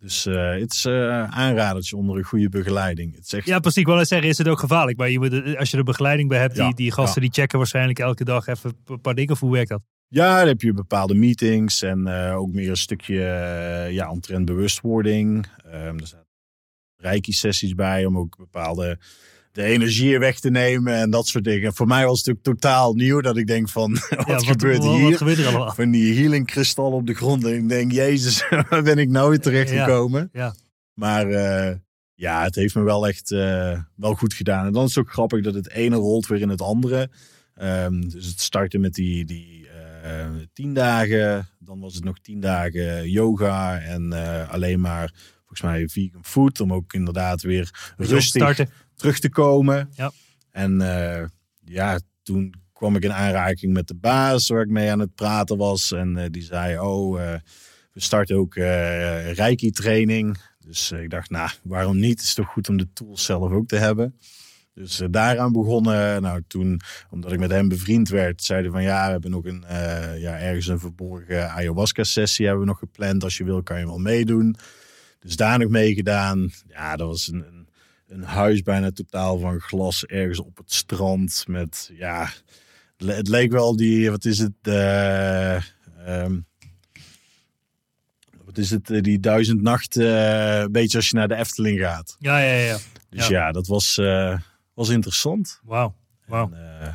[0.00, 3.14] Dus eh, het is eh aanradertje onder een goede begeleiding.
[3.14, 3.80] Het is echt, Ja, precies.
[3.80, 4.98] Ik wil zeggen, is het ook gevaarlijk.
[4.98, 7.58] Maar je moet, als je er begeleiding bij hebt, Ja, die, die gasten die checken
[7.58, 9.32] waarschijnlijk elke dag even een paar dingen.
[9.32, 9.80] Of hoe werkt dat?
[10.14, 14.44] Ja, dan heb je bepaalde meetings en eh, ook meer een stukje eh, ja, omtrent
[14.44, 15.46] bewustwording.
[15.64, 16.26] Ehm, er zijn
[16.96, 18.98] reiki-sessies bij om ook bepaalde
[19.52, 21.74] de energieën weg te nemen en dat soort dingen.
[21.74, 23.92] Voor mij was het natuurlijk totaal nieuw dat ik denk van,
[24.26, 25.08] wat Ja, gebeurt wat, hier?
[25.08, 25.74] Wat gebeurt er allemaal?
[25.74, 29.30] Van die healing kristal op de grond en ik denk, jezus, waar ben ik nou
[29.30, 30.28] weer terechtgekomen?
[30.32, 30.54] Ja.
[30.92, 31.76] Maar eh,
[32.14, 33.28] ja, het heeft me wel echt
[33.96, 34.66] wel goed gedaan.
[34.66, 37.10] En dan is het ook grappig dat het ene rolt weer in het andere.
[37.54, 39.63] Ehm, dus het startte met die, die
[40.04, 41.48] eh, tien dagen.
[41.58, 46.60] Dan was het nog tien dagen yoga en eh, alleen maar volgens mij vegan food.
[46.60, 48.68] Om ook inderdaad weer rustig Starten.
[48.96, 49.90] terug te komen.
[49.94, 50.12] Ja.
[50.50, 51.24] En eh,
[51.64, 55.56] ja, toen kwam ik in aanraking met de baas waar ik mee aan het praten
[55.56, 55.92] was.
[55.92, 57.14] En die zei, oh,
[57.92, 58.54] we starten ook
[59.34, 60.38] reiki training.
[60.58, 62.18] Dus ik dacht, nou, waarom niet?
[62.18, 64.18] Het is toch goed om de tools zelf ook te hebben.
[64.74, 66.22] Dus eh, daaraan begonnen.
[66.22, 69.64] Nou, toen, omdat ik met hem bevriend werd, zeiden van ja, we hebben nog een,
[69.64, 73.24] eh, ja, ergens een verborgen ayahuasca-sessie hebben we nog gepland.
[73.24, 74.56] Als je wil, kan je wel meedoen.
[75.20, 76.50] Dus daar nog meegedaan.
[76.68, 77.68] Ja, dat was een, een,
[78.08, 81.44] een huis bijna totaal van glas ergens op het strand.
[81.48, 82.22] Met, ja,
[82.96, 86.38] het le- het leek wel die, wat is het, eh, ehm,
[88.44, 90.06] wat is het, die duizend nachten,
[90.62, 92.16] een beetje als je naar de Efteling gaat.
[92.18, 92.76] Ja, ja, ja.
[93.10, 93.38] Dus Ja.
[93.46, 94.00] ja, dat was,
[94.74, 95.60] was interessant.
[95.64, 95.94] Wauw.
[96.52, 96.94] En, eh,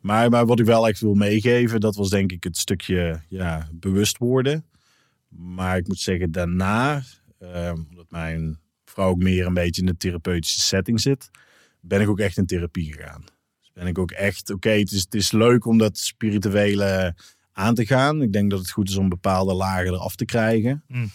[0.00, 3.68] maar, maar wat ik wel echt wil meegeven, dat was denk ik het stukje ja,
[3.72, 4.64] bewust worden.
[5.28, 7.02] Maar ik moet zeggen, daarna,
[7.38, 11.30] eh, omdat mijn vrouw ook meer een beetje in de therapeutische setting zit,
[11.80, 13.24] ben ik ook echt in therapie gegaan.
[13.60, 17.14] Dus ben ik ook echt, oké, het, is, het is leuk om dat spirituele
[17.52, 18.22] aan te gaan.
[18.22, 20.84] Ik denk dat het goed is om bepaalde lagen eraf te krijgen.
[20.86, 21.10] Mm.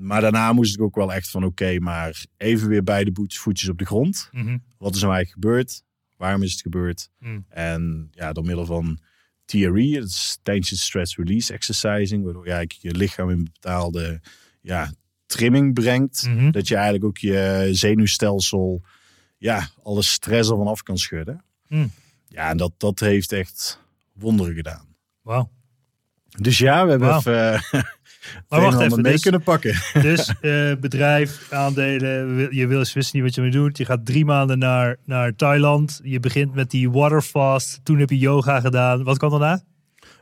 [0.00, 3.68] Maar daarna moest ik ook wel echt van oké, maar even weer beide voet- voetjes
[3.68, 4.28] op de grond.
[4.32, 4.58] Mhm.
[4.78, 5.82] Wat is nou eigenlijk gebeurd?
[6.16, 7.10] Waarom is het gebeurd?
[7.18, 7.44] Mm.
[7.48, 8.98] En ja, door middel van
[9.44, 14.20] TRE, dat is Tension Stress Release Exercising, waardoor je eigenlijk je lichaam in een bepaalde
[14.60, 14.92] ja,
[15.26, 16.26] trimming brengt.
[16.26, 16.50] Mhm.
[16.50, 18.82] Dat je eigenlijk ook je zenuwstelsel,
[19.38, 21.44] ja, alle stress ervan af kan schudden.
[21.68, 21.90] Mm.
[22.28, 23.80] Ja, en dat, dat heeft echt
[24.12, 24.86] wonderen gedaan.
[25.22, 25.50] Wauw.
[26.38, 27.84] Dus ja, we hebben even het
[28.48, 29.74] Maar wacht even, mee dus- kunnen pakken.
[30.02, 33.70] Dus eh, bedrijf, aandelen, je wil wist niet wat je moet doen.
[33.72, 36.00] Je gaat drie maanden naar, naar Thailand.
[36.02, 37.80] Je begint met die waterfast.
[37.82, 39.02] Toen heb je yoga gedaan.
[39.02, 39.60] Wat kwam daarna?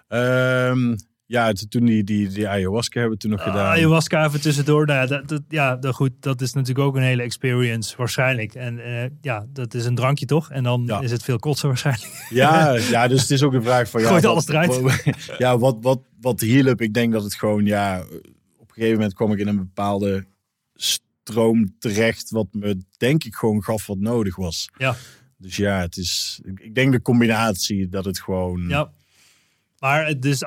[0.09, 0.97] Ehm,
[1.31, 3.67] ja, toen die, die, die ayahuasca hebben we toen nog gedaan.
[3.67, 4.87] Ayahuasca even tussendoor.
[4.87, 8.55] Nou ja, dat, dat, ja, dat, goed, dat is natuurlijk ook een hele experience waarschijnlijk.
[8.55, 10.51] En eh, ja, dat is een drankje toch?
[10.51, 11.01] En dan Ja.
[11.01, 12.27] is het veel kotsen waarschijnlijk.
[12.31, 14.01] Ja, ja, dus het is ook een vraag van...
[14.01, 14.81] Ja, Gooit alles eruit.
[14.81, 15.03] wat-
[15.39, 16.81] ja, wat, wat, wat hielp?
[16.81, 18.01] Ik denk dat het gewoon, ja...
[18.59, 20.27] Op een gegeven moment kwam ik in een bepaalde
[20.75, 22.31] stroom terecht...
[22.31, 24.69] wat me, denk ik, gewoon gaf wat nodig was.
[24.79, 24.97] Ja.
[25.37, 26.41] Dus ja, het is...
[26.57, 28.69] Ik denk de combinatie dat het gewoon...
[28.69, 28.91] Ja.
[29.79, 30.45] Maar dus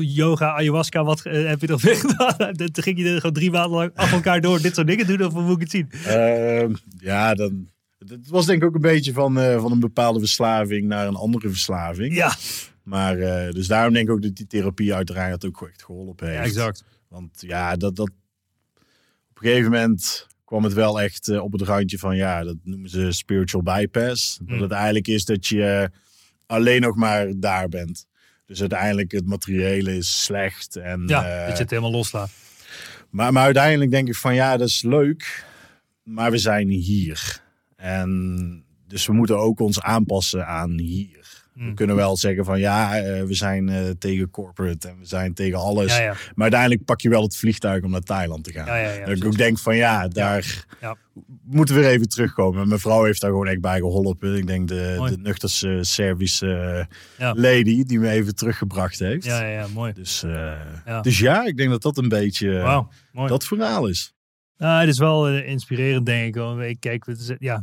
[0.00, 2.54] yoga, ayahuasca, wat eh, heb je dan weer gedaan?
[2.54, 5.24] Toen ging je er gewoon drie maanden lang af elkaar door dit soort dingen doen?
[5.24, 5.90] Of hoe moet ik het zien?
[6.06, 7.70] Ehm, ja, dan...
[8.08, 11.14] Het was denk ik ook een beetje van, eh, van een bepaalde verslaving naar een
[11.14, 12.14] andere verslaving.
[12.14, 12.34] Ja,
[12.82, 16.38] Maar eh, dus daarom denk ik ook dat die therapie uiteraard ook echt geholpen heeft.
[16.38, 16.84] ja exact.
[17.08, 18.08] Want ja, dat, dat,
[19.30, 22.90] op een gegeven moment kwam het wel echt op het randje van, ja, dat noemen
[22.90, 24.38] ze spiritual bypass.
[24.38, 24.62] Dat Mm.
[24.62, 25.90] het eigenlijk is dat je
[26.46, 28.06] alleen nog maar daar bent.
[28.46, 30.76] Dus uiteindelijk het materiële is slecht.
[30.76, 32.30] En, Ja, dat je het helemaal loslaat.
[33.10, 35.44] maar, maar uiteindelijk denk ik van, ja, dat is leuk.
[36.02, 37.42] Maar we zijn hier.
[37.76, 41.41] En dus we moeten ook ons aanpassen aan hier.
[41.54, 41.74] We Mm.
[41.74, 45.58] kunnen wel zeggen van ja, eh, we zijn eh, tegen corporate en we zijn tegen
[45.58, 45.96] alles.
[45.96, 46.10] Ja, ja.
[46.12, 48.80] Maar uiteindelijk pak je wel het vliegtuig om naar Thailand te gaan.
[48.80, 50.64] Ja, dat ik ook denk van ja, daar
[51.44, 52.68] moeten we weer even terugkomen.
[52.68, 54.36] Mijn vrouw heeft daar gewoon echt bij geholpen.
[54.36, 55.10] Ik denk de, Mooi.
[55.10, 56.86] de nuchterste Servische
[57.18, 59.24] lady die me even teruggebracht heeft.
[59.24, 59.92] Ja, ja, ja, mooi.
[59.92, 60.52] Dus, eh,
[60.86, 61.00] Ja.
[61.00, 62.84] dus ja, ik denk dat dat een beetje
[63.26, 64.14] dat verhaal is.
[64.56, 66.76] Nou, het is wel eh, inspirerend, denk ik.
[66.80, 67.60] Kijk, het, is- ja,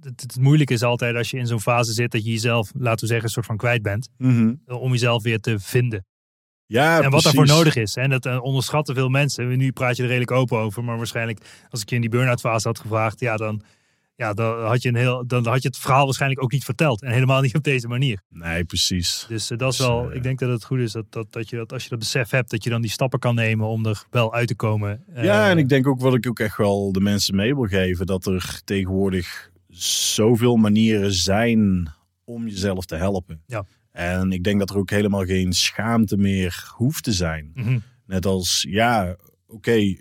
[0.00, 3.00] het, het moeilijke is altijd als je in zo'n fase zit dat je jezelf, laten
[3.00, 4.08] we zeggen, een soort van kwijt bent.
[4.18, 4.54] Mhm.
[4.66, 6.06] eh, Om jezelf weer te vinden.
[6.66, 7.24] Ja, en wat precies.
[7.24, 7.96] daarvoor nodig is.
[7.96, 9.56] En dat eh, onderschatten veel mensen.
[9.58, 10.84] Nu praat je er redelijk open over.
[10.84, 13.62] Maar waarschijnlijk, als ik je in die burn-out fase had gevraagd, ja, dan,
[14.16, 17.02] ja, dan, had je een heel, dan had je het verhaal waarschijnlijk ook niet verteld.
[17.02, 18.20] En helemaal niet op deze manier.
[18.28, 19.24] Nee, precies.
[19.28, 21.32] Dus eh, dat is Dus, wel, eh, ik denk dat het goed is dat, dat,
[21.32, 23.66] dat, je dat als je dat besef hebt, dat je dan die stappen kan nemen
[23.66, 25.04] om er wel uit te komen.
[25.14, 27.64] Ja, Eh, en ik denk ook wat ik ook echt wel de mensen mee wil
[27.66, 31.92] geven, dat er tegenwoordig zoveel manieren zijn
[32.24, 33.42] om jezelf te helpen.
[33.46, 33.64] Ja.
[33.90, 37.50] En ik denk dat er ook helemaal geen schaamte meer hoeft te zijn.
[37.54, 39.96] mhm, Net als, ja, oké,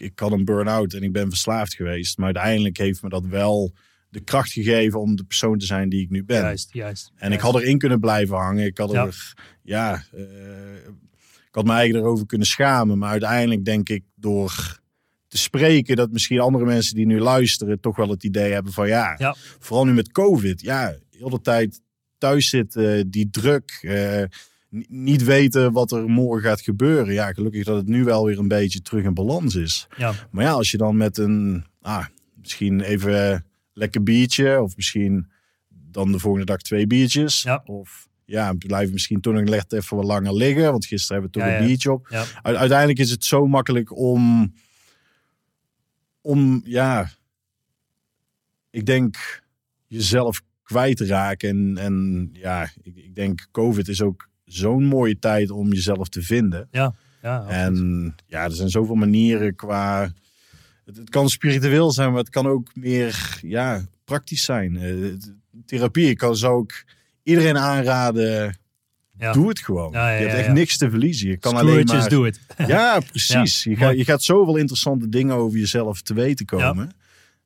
[0.00, 3.72] ik had een burn-out en ik ben verslaafd geweest, maar uiteindelijk heeft me dat wel
[4.08, 6.40] de kracht gegeven om de persoon te zijn die ik nu ben.
[6.42, 7.12] Juist, juist.
[7.16, 8.64] En ik had erin kunnen blijven hangen.
[8.64, 9.04] Ik had Ja.
[9.06, 10.22] er, ja, eh,
[11.48, 12.98] ik had me eigen erover kunnen schamen.
[12.98, 14.80] Maar uiteindelijk denk ik door
[15.28, 18.88] te spreken dat misschien andere mensen die nu luisteren toch wel het idee hebben van
[18.88, 19.34] ja, Ja.
[19.58, 21.80] vooral nu met COVID, ja, heel de tijd
[22.18, 24.22] thuis zitten, die druk, eh,
[24.88, 27.14] niet weten wat er morgen gaat gebeuren.
[27.14, 29.86] Ja, gelukkig dat het nu wel weer een beetje terug in balans is.
[29.96, 35.30] Ja, Maar ja, als je dan met een, ah, misschien even lekker biertje, of misschien
[35.68, 37.42] dan de volgende dag twee biertjes.
[37.42, 37.62] Ja.
[37.64, 41.46] Of ja, blijven misschien toch nog net even wat langer liggen, want gisteren hebben we
[41.46, 42.08] toch Ja, een biertje op.
[42.42, 44.52] uiteindelijk is het zo makkelijk om,
[46.20, 47.10] om ja,
[48.70, 49.42] ik denk
[49.86, 51.48] jezelf kwijt te raken.
[51.48, 56.22] En, en ja, ik, ik denk COVID is ook zo'n mooie tijd om jezelf te
[56.22, 56.68] vinden.
[56.70, 56.94] ja
[57.26, 57.78] absoluut.
[57.78, 60.12] En ja, er zijn zoveel manieren qua.
[60.84, 64.76] Het, het kan spiritueel zijn, maar het kan ook meer ja, praktisch zijn.
[64.76, 65.12] Eh,
[65.66, 66.72] therapie, ik kan zou ook
[67.22, 68.58] iedereen aanraden.
[69.18, 69.32] Ja.
[69.32, 69.92] Doe het gewoon.
[69.92, 70.52] Ja, ja, je hebt ja, echt ja.
[70.52, 71.28] niks te verliezen.
[71.28, 72.08] Je kan alleen maar.
[72.08, 72.40] do it.
[72.66, 73.64] Ja, precies.
[73.64, 76.90] je, gaat, je gaat zoveel interessante dingen over jezelf te weten komen.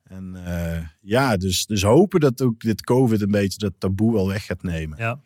[0.03, 4.27] En eh, ja, dus, dus hopen dat ook dit COVID een beetje dat taboe wel
[4.27, 4.97] weg gaat nemen.
[4.97, 5.19] Ja.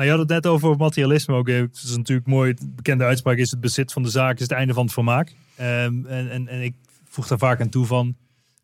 [0.00, 1.48] Nou, je had het net over materialisme ook.
[1.48, 1.54] hè.
[1.54, 2.54] Het is natuurlijk mooi.
[2.54, 5.34] De bekende uitspraak is het bezit van de zaak is het einde van het vermaak.
[5.56, 8.16] Ehm, en, en, en ik voeg daar vaak aan toe van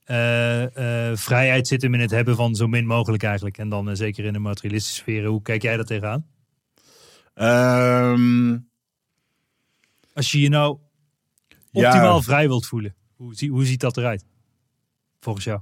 [0.05, 3.59] eh, eh, vrijheid zit hem in het hebben van zo min mogelijk eigenlijk.
[3.59, 5.31] En dan eh, zeker in de materialistische sferen.
[5.31, 6.27] Hoe kijk jij daar tegenaan?
[7.35, 8.59] Ehm,
[10.15, 10.79] Als je je nou
[11.71, 11.87] Ja.
[11.87, 12.95] optimaal vrij wilt voelen.
[13.17, 14.25] Hoe, hoe ziet dat eruit?
[15.21, 15.61] Volgens jou.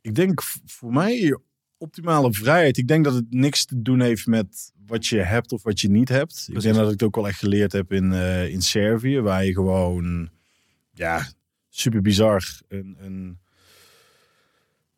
[0.00, 1.38] ik denk voor mij
[1.76, 2.76] optimale vrijheid.
[2.76, 5.90] Ik denk dat het niks te doen heeft met wat je hebt of wat je
[5.90, 6.48] niet hebt.
[6.52, 9.44] Ik denk dat ik het ook wel echt geleerd heb in, eh, in Servië, waar
[9.44, 10.30] je gewoon,
[10.92, 11.26] ja,
[11.68, 12.60] super bizar.
[12.68, 13.38] Een, een,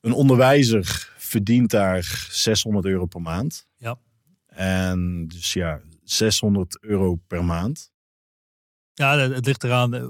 [0.00, 3.66] een onderwijzer verdient daar 600 euro per maand.
[3.76, 3.98] Ja.
[4.46, 7.92] En dus ja, 600 euro per maand.
[8.94, 10.04] Ja, het het ligt eraan eh,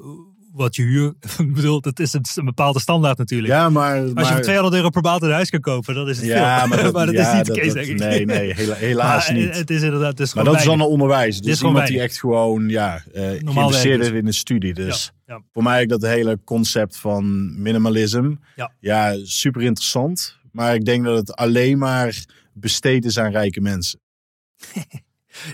[0.54, 1.14] wat je huur...
[1.38, 3.52] Ik bedoel, dat is een, bepaalde standaard natuurlijk.
[3.52, 3.98] Ja, maar...
[4.00, 6.26] Als je maar, voor 200 euro per maand een huis kan kopen, dan is het
[6.26, 6.68] ja, veel.
[6.92, 7.98] maar dat, is ja, niet de dat- case, dat- denk ik.
[7.98, 9.56] Nee, nee, hela- helaas Maar, niet.
[9.56, 10.10] Het is inderdaad...
[10.10, 11.40] Het is Maar dat is dan een onderwijs.
[11.40, 14.08] Dus iemand die echt gewoon ja, werk heeft is.
[14.08, 14.74] in een studie.
[14.74, 18.34] Dus Ja, voor mij dat hele concept van minimalism.
[18.80, 19.16] Ja.
[19.22, 20.38] super interessant.
[20.52, 24.00] Maar ik denk dat het alleen maar besteed is aan rijke mensen.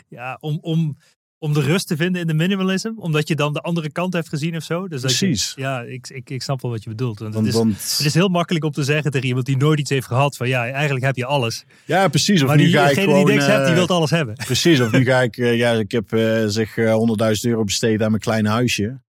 [0.08, 0.96] Ja, om, om,
[1.42, 2.90] om de rust te vinden in de minimalism.
[2.96, 4.88] Omdat je dan de andere kant hebt gezien of zo.
[4.88, 5.52] Dus je- Precies.
[5.56, 7.18] ja, ik, ik, ik snap wel wat je bedoelt.
[7.18, 9.56] Want Want, het, is, want- het is heel makkelijk om te zeggen tegen iemand die
[9.56, 10.36] nooit iets heeft gehad.
[10.36, 11.64] Van ja, eigenlijk heb je alles.
[11.84, 12.40] ja, precies.
[12.42, 13.24] Of maar nu die, ga ik degene gewoon...
[13.24, 14.34] die niks eh, hebt, die wil alles hebben.
[14.34, 14.80] Precies.
[14.80, 15.36] Of nu ga ik...
[15.36, 16.94] eh, ja, ik heb eh, zeg eh,
[17.34, 19.00] 100.000 euro besteed aan mijn kleine huisje.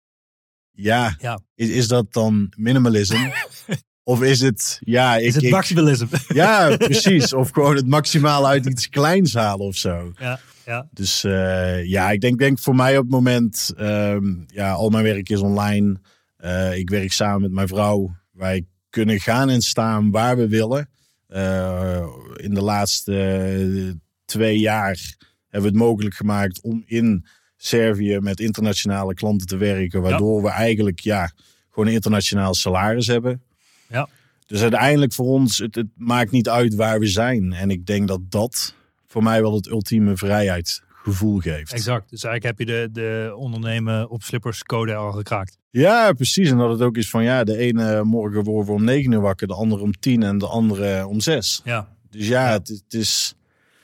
[0.70, 1.40] Ja, Ja.
[1.54, 3.28] Is, is dat dan minimalism?
[4.02, 4.78] of is het...
[4.84, 6.06] Ja, ik, Is het ik- maximalism?
[6.28, 7.32] Ja, precies.
[7.40, 10.12] Of gewoon het maximale uit iets kleins halen of zo.
[10.18, 10.88] ja, ja.
[10.90, 15.04] Dus eh, ja, ik denk, denk voor mij op het moment, ehm, ja, al mijn
[15.04, 16.00] werk is online.
[16.36, 18.14] Eh, ik werk samen met mijn vrouw.
[18.32, 20.88] Wij kunnen gaan en staan waar we willen.
[21.26, 25.16] Eh, in de laatste twee jaar
[25.48, 30.02] hebben we het mogelijk gemaakt om in Servië met internationale klanten te werken.
[30.02, 31.32] Waardoor we eigenlijk ja,
[31.70, 33.42] gewoon een internationaal salaris hebben.
[33.88, 34.08] Ja.
[34.46, 37.52] Dus uiteindelijk voor ons, het, het maakt niet uit waar we zijn.
[37.52, 38.74] En ik denk dat dat
[39.10, 41.72] voor mij wel het ultieme vrijheidsgevoel geeft.
[41.72, 42.10] Exact.
[42.10, 45.58] Dus eigenlijk heb je de, de ondernemen op slippers code al gekraakt.
[45.70, 46.50] Ja, precies.
[46.50, 49.20] En dat het ook is van ja, de ene morgen worden we om negen uur
[49.20, 51.60] wakker, de andere om tien en de andere om zes.
[51.64, 52.52] Ja, Dus ja, Ja.
[52.52, 53.34] Het, het is.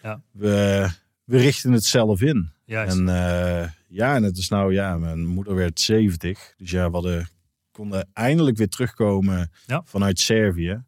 [0.03, 0.21] Ja.
[0.31, 0.89] We,
[1.25, 2.51] we richten het zelf in.
[2.65, 2.97] juist.
[2.97, 6.55] En eh, ja, en het is nou, ja, mijn moeder werd 70.
[6.57, 7.29] Dus ja, we hadden,
[7.71, 9.83] konden eindelijk weer terugkomen Ja.
[9.85, 10.83] vanuit Servië.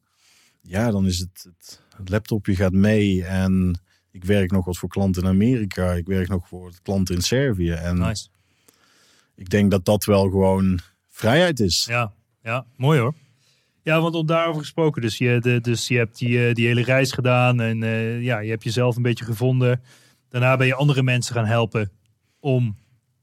[0.63, 3.25] Ja, dan is het, het, het laptopje gaat mee.
[3.25, 3.81] En
[4.19, 5.93] ik werk nog wat voor klanten in Amerika.
[5.93, 7.71] Ik werk nog voor klanten in Servië.
[7.71, 8.29] En nice.
[9.35, 10.79] ik denk dat dat wel gewoon
[11.09, 11.87] vrijheid is.
[11.89, 13.15] Ja, ja, mooi hoor.
[13.83, 15.03] Ja, want om daarover gesproken.
[15.03, 18.39] Dus je, de, dus je hebt die, eh, die hele reis gedaan en eh, ja,
[18.39, 19.83] je hebt jezelf een beetje gevonden.
[20.29, 21.91] Daarna ben je andere mensen gaan helpen
[22.41, 22.77] om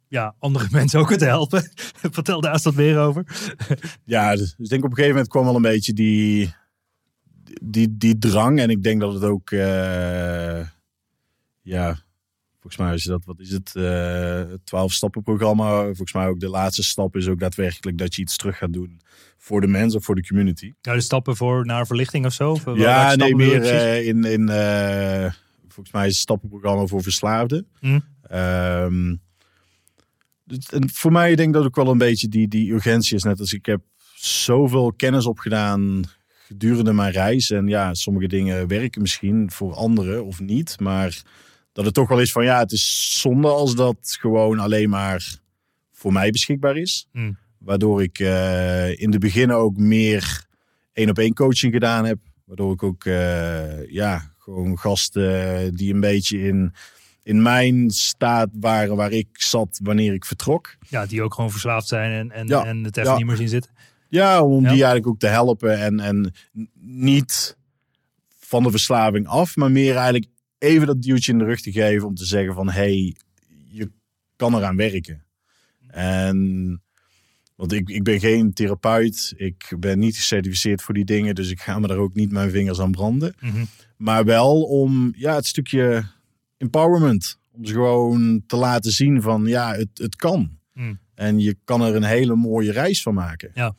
[0.08, 1.72] ja, andere mensen ook te helpen.
[2.12, 3.26] Vertel daar eens wat meer over.
[4.06, 6.54] Ja, dus ik denk op een gegeven moment kwam wel een beetje die,
[7.62, 8.60] die, die drang.
[8.60, 10.60] En ik denk dat het ook, eh,
[11.66, 12.00] ja,
[12.60, 13.72] volgens mij is dat, wat is het,
[14.64, 15.84] twaalf stappen programma.
[15.84, 19.02] Volgens mij ook de laatste stap is ook daadwerkelijk dat je iets terug gaat doen
[19.46, 20.74] voor de mensen of voor de community.
[20.82, 22.52] Ja, de stappen voor naar verlichting of zo?
[22.52, 25.32] Of welke ja, nee, meer eh, in, in eh,
[25.68, 27.68] volgens mij is het stappenprogramma voor verslaafden.
[27.80, 28.00] Hm.
[28.22, 29.16] Ehm,
[30.44, 33.24] dus- en voor mij denk ik dat ook wel een beetje die, die urgentie is.
[33.24, 33.82] Net als ik heb
[34.16, 36.04] zoveel kennis opgedaan
[36.46, 37.50] gedurende mijn reis.
[37.50, 40.80] En ja, sommige dingen werken misschien voor anderen of niet.
[40.80, 41.22] Maar
[41.76, 45.40] dat het toch wel is van ja, het is zonde als dat gewoon alleen maar
[45.92, 47.08] voor mij beschikbaar is.
[47.12, 47.32] Hm.
[47.58, 50.46] Waardoor ik eh, in de begin ook meer
[50.94, 52.18] één op één coaching gedaan heb.
[52.46, 56.74] Waardoor ik ook eh, ja, gewoon gasten die een beetje in,
[57.24, 60.76] in mijn staat waren waar ik zat wanneer ik vertrok.
[60.90, 63.18] Ja, die ook gewoon verslaafd zijn en, en, Ja, en het even ja.
[63.18, 63.72] niet meer zien zitten.
[64.10, 64.70] Ja, om Ja.
[64.70, 65.80] die eigenlijk ook te helpen.
[65.80, 66.34] En, en
[66.80, 67.58] niet
[68.40, 70.26] van de verslaving af, maar meer eigenlijk
[70.58, 73.16] even dat duwtje in de rug te geven om te zeggen van hey,
[73.70, 73.92] je
[74.36, 75.24] kan eraan werken.
[75.88, 76.82] En
[77.56, 81.62] want ik, ik ben geen therapeut, ik ben niet gecertificeerd voor die dingen, dus ik
[81.62, 83.36] ga me daar ook niet mijn vingers aan branden.
[83.40, 83.66] Mhm.
[83.98, 86.06] Maar wel om ja, het stukje
[86.58, 87.40] empowerment.
[87.52, 90.58] Om ze gewoon te laten zien van ja, het, het kan.
[90.74, 91.00] Mm.
[91.14, 93.52] En je kan er een hele mooie reis van maken.
[93.54, 93.76] Ja.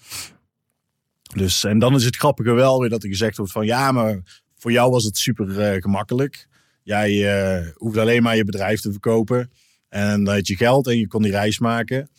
[1.35, 4.43] Dus, en dan is het grappige wel weer dat er gezegd wordt van ja, maar
[4.57, 6.49] voor jou was het super eh, gemakkelijk.
[6.87, 9.51] Jij eh, hoeft alleen maar je bedrijf te verkopen.
[9.89, 12.11] En dan had je geld en je kon die reis maken.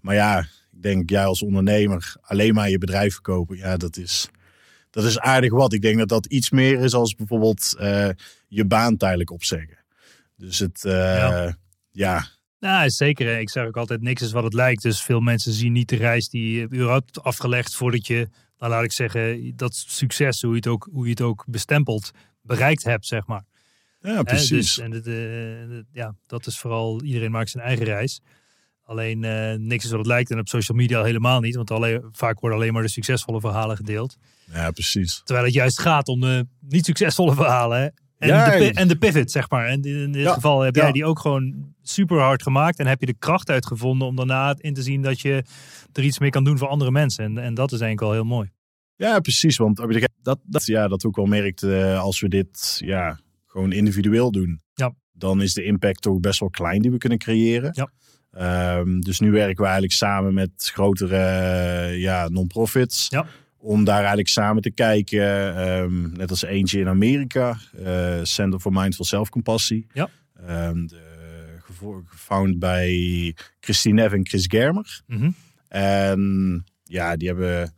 [0.00, 0.38] Maar ja,
[0.72, 3.56] ik denk jij als ondernemer alleen maar je bedrijf verkopen.
[3.56, 4.28] Ja, dat is,
[4.90, 5.72] dat is aardig wat.
[5.72, 8.08] Ik denk dat dat iets meer is als bijvoorbeeld eh,
[8.48, 9.78] je baan tijdelijk opzeggen.
[10.36, 11.56] Dus het, eh, Ja.
[11.90, 12.26] ja.
[12.60, 13.38] Nou, zeker.
[13.38, 14.82] Ik zeg ook altijd, niks is wat het lijkt.
[14.82, 18.84] Dus veel mensen zien niet de reis die je hebt afgelegd voordat je, nou laat
[18.84, 22.10] ik zeggen, dat succes, hoe je het ook, hoe je het ook bestempelt,
[22.42, 23.44] bereikt hebt, zeg maar.
[24.12, 24.48] Ja, Hè, precies.
[24.48, 28.20] dus, en het, eh, ja, dat is vooral, iedereen maakt zijn eigen reis.
[28.84, 31.54] Alleen eh, niks is wat het lijkt en op social media helemaal niet.
[31.56, 34.16] Want alleen, vaak worden alleen maar de succesvolle verhalen gedeeld.
[34.52, 35.20] Ja, precies.
[35.24, 37.78] Terwijl het juist gaat om de niet succesvolle verhalen.
[37.78, 37.84] Hè?
[38.18, 39.66] En, Ja, de, en- de pivot, zeg maar.
[39.66, 40.82] En in dit Ja, geval heb ja.
[40.82, 42.78] jij die ook gewoon super hard gemaakt.
[42.78, 45.44] En heb je de kracht uitgevonden om daarna in te zien dat je
[45.92, 47.24] er iets mee kan doen voor andere mensen.
[47.24, 48.50] En, en dat is eigenlijk wel heel mooi.
[48.96, 49.56] Ja, precies.
[49.56, 49.76] Want
[50.22, 53.18] dat, dat, ja, dat ook wel merkt eh, als we dit ja,
[53.54, 54.60] gewoon individueel doen.
[54.74, 54.94] Ja.
[55.12, 57.70] Dan is de impact toch best wel klein die we kunnen creëren.
[57.72, 57.90] Ja.
[58.30, 63.06] Ehm, dus nu werken we eigenlijk samen met grotere eh, ja, non-profits.
[63.08, 63.26] Ja.
[63.58, 65.56] Om daar eigenlijk samen te kijken.
[65.56, 67.56] ehm, net als eentje in Amerika.
[67.84, 69.86] eh, Center for Mindful Self-Compassie.
[69.92, 70.10] Ja.
[70.34, 70.96] De,
[71.60, 75.02] gevo- gefound bij Christine Neff en Chris Germer.
[75.06, 75.30] Mhm.
[75.68, 77.74] En ja, die hebben.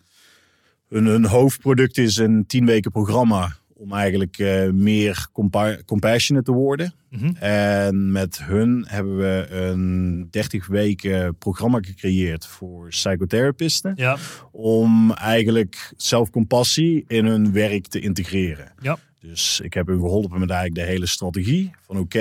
[0.89, 6.57] Hun, hun hoofdproduct is een tien weken programma om eigenlijk eh, meer compa- compassionate te
[6.57, 6.93] worden.
[7.11, 7.35] Mhm.
[7.39, 13.93] En met hun hebben we een 30 weken programma gecreëerd voor psychotherapisten.
[13.97, 14.17] Ja,
[14.53, 18.73] Om eigenlijk zelfcompassie in hun werk te integreren.
[18.81, 18.99] Ja.
[19.21, 21.71] Dus ik heb hun geholpen met eigenlijk de hele strategie.
[21.81, 22.19] Van oké,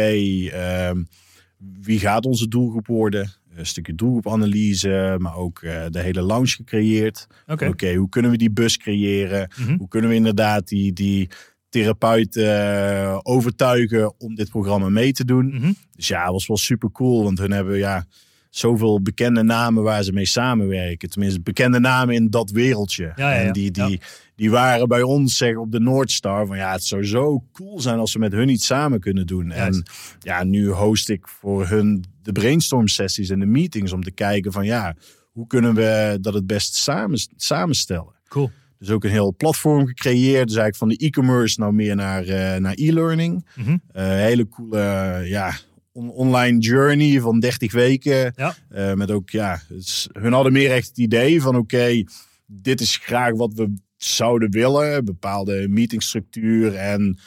[0.52, 1.04] ehm,
[1.82, 3.32] wie gaat onze doelgroep worden?
[3.56, 7.28] Een stukje doelgroepanalyse, maar ook eh, de hele lounge gecreëerd.
[7.48, 7.94] oké.
[7.94, 9.52] Hoe kunnen we die bus creëren?
[9.60, 9.78] Mhm.
[9.78, 11.30] Hoe kunnen we inderdaad die, die
[11.70, 12.70] therapeuten
[13.04, 15.46] eh, overtuigen om dit programma mee te doen?
[15.46, 15.72] Mhm.
[15.96, 18.06] Dus ja, was wel super cool, want hun hebben ja,
[18.58, 21.10] zoveel bekende namen waar ze mee samenwerken.
[21.10, 23.04] Tenminste, bekende namen in dat wereldje.
[23.04, 23.48] Ja, ja, ja.
[23.48, 24.02] En die, die,
[24.36, 28.00] die waren bij ons zeg, op de Noordstar van ja, het zou zo cool zijn
[28.00, 29.48] als we met hun iets samen kunnen doen.
[29.48, 29.78] Juist.
[29.80, 29.86] En
[30.20, 34.52] ja, nu host ik voor hun de brainstorm sessies en de meetings om te kijken
[34.52, 34.96] van ja,
[35.32, 38.14] hoe kunnen we dat het best samen, samenstellen.
[38.28, 38.52] Cool.
[38.80, 40.48] Dus ook een heel platform gecreëerd.
[40.48, 43.46] Dus eigenlijk van de e-commerce nou meer naar, eh, naar e-learning.
[43.56, 43.78] Mhm.
[43.92, 45.54] Eh, hele coole ja,
[45.96, 48.34] online journey van 30 weken.
[48.36, 48.56] Ja.
[48.70, 52.04] Eh, met ook, ja, het hun hadden meer echt het idee van oké,
[52.46, 55.06] dit is graag wat we zouden willen.
[55.06, 56.76] Bepaalde meetingstructuur.
[56.76, 57.20] En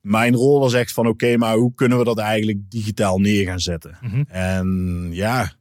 [0.00, 3.60] mijn rol was echt van oké, maar hoe kunnen we dat eigenlijk digitaal neer gaan
[3.60, 3.98] zetten?
[4.00, 4.22] Mhm.
[4.28, 5.52] En ja,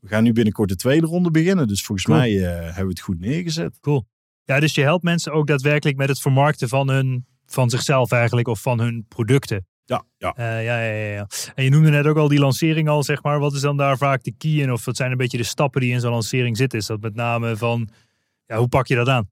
[0.00, 1.68] we gaan nu binnenkort de tweede ronde beginnen.
[1.68, 2.18] Dus volgens Cool.
[2.18, 3.78] mij eh, hebben we het goed neergezet.
[3.80, 4.06] Cool.
[4.44, 8.48] Ja, dus je helpt mensen ook daadwerkelijk met het vermarkten van hun, van zichzelf eigenlijk,
[8.48, 9.66] of van hun producten.
[9.86, 10.32] Ja, ja.
[10.36, 11.26] Eh, ja, ja, ja, ja.
[11.54, 13.38] En je noemde net ook al die lancering al, zeg maar.
[13.38, 14.72] Wat is dan daar vaak de key in?
[14.72, 16.78] Of wat zijn een beetje de stappen die in zo'n lancering zitten?
[16.78, 17.88] Is dat met name van,
[18.46, 19.30] ja, hoe pak je dat aan?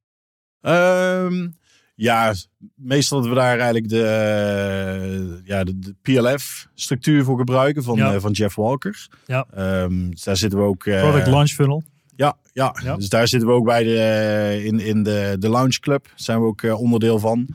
[0.61, 1.49] Ehm,
[1.95, 2.35] ja,
[2.75, 8.15] meestal dat we daar eigenlijk de, ja, de, de PLF-structuur voor gebruiken van, Ja.
[8.15, 9.09] eh, van Jeff Walker.
[9.27, 9.47] Ja.
[9.55, 10.87] Ehm, dus daar zitten we ook.
[10.87, 11.83] eh, Product launch funnel.
[12.17, 12.77] Ja, ja.
[12.83, 12.97] Ja.
[12.97, 16.07] dus daar zitten we ook bij de, in, in de, de Lounge Club.
[16.15, 17.47] Zijn we ook onderdeel van.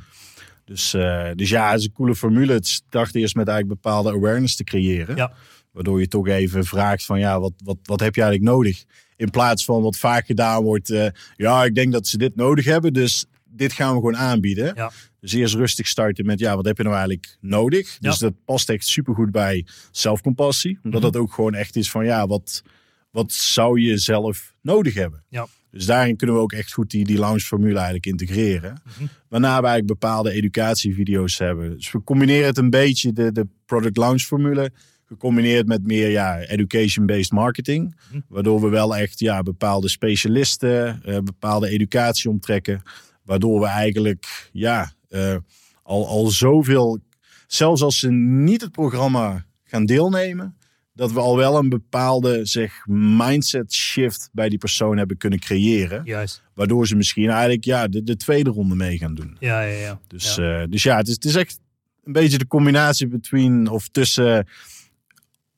[0.68, 2.53] Dus, eh, dus ja, het is een coole formule.
[2.53, 5.15] Het start eerst met eigenlijk bepaalde awareness te creëren.
[5.15, 5.32] Ja.
[5.72, 8.84] Waardoor je toch even vraagt van ja, wat, wat, wat heb je eigenlijk nodig?
[9.15, 10.89] In plaats van wat vaak gedaan wordt.
[10.89, 12.93] eh, ja, ik denk dat ze dit nodig hebben.
[12.93, 14.72] Dus dit gaan we gewoon aanbieden.
[14.76, 14.91] Ja.
[15.20, 17.97] Dus eerst rustig starten met ja, wat heb je nou eigenlijk nodig?
[17.99, 18.09] Ja.
[18.09, 20.80] Dus dat past echt supergoed bij zelfcompassie.
[20.84, 21.09] Omdat Mhm.
[21.11, 22.63] het ook gewoon echt is van ja, wat,
[23.11, 25.24] wat zou je zelf nodig hebben?
[25.30, 25.47] Ja.
[25.78, 28.82] Dus daarin kunnen we ook echt goed die, die launch formule eigenlijk integreren.
[28.84, 29.08] Mhm.
[29.28, 31.76] Waarna we eigenlijk bepaalde educatievideo's hebben.
[31.76, 34.72] Dus we combineren het een beetje, de, de product launch formule,
[35.06, 37.96] gecombineerd met meer ja, education-based marketing.
[38.10, 38.22] Mhm.
[38.28, 42.82] Waardoor we wel echt ja, bepaalde specialisten, eh, bepaalde educatie omtrekken.
[43.24, 45.36] Waardoor we eigenlijk ja, eh,
[45.84, 47.00] al, al zoveel,
[47.48, 50.58] zelfs als ze niet het programma gaan deelnemen,
[50.98, 56.02] dat we al wel een bepaalde zeg, mindset shift bij die persoon hebben kunnen creëren.
[56.06, 56.43] Juist.
[56.54, 59.38] Waardoor ze misschien eigenlijk ja, de, de tweede ronde mee gaan doen.
[59.39, 60.00] Ja, ja, ja.
[60.08, 60.60] Dus ja.
[60.60, 61.60] ja, dus ja het, is, het is echt
[62.04, 64.48] een beetje de combinatie between, of tussen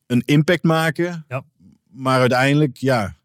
[0.08, 1.26] een impact maken.
[1.28, 1.44] Ja.
[1.90, 3.16] Maar uiteindelijk ja,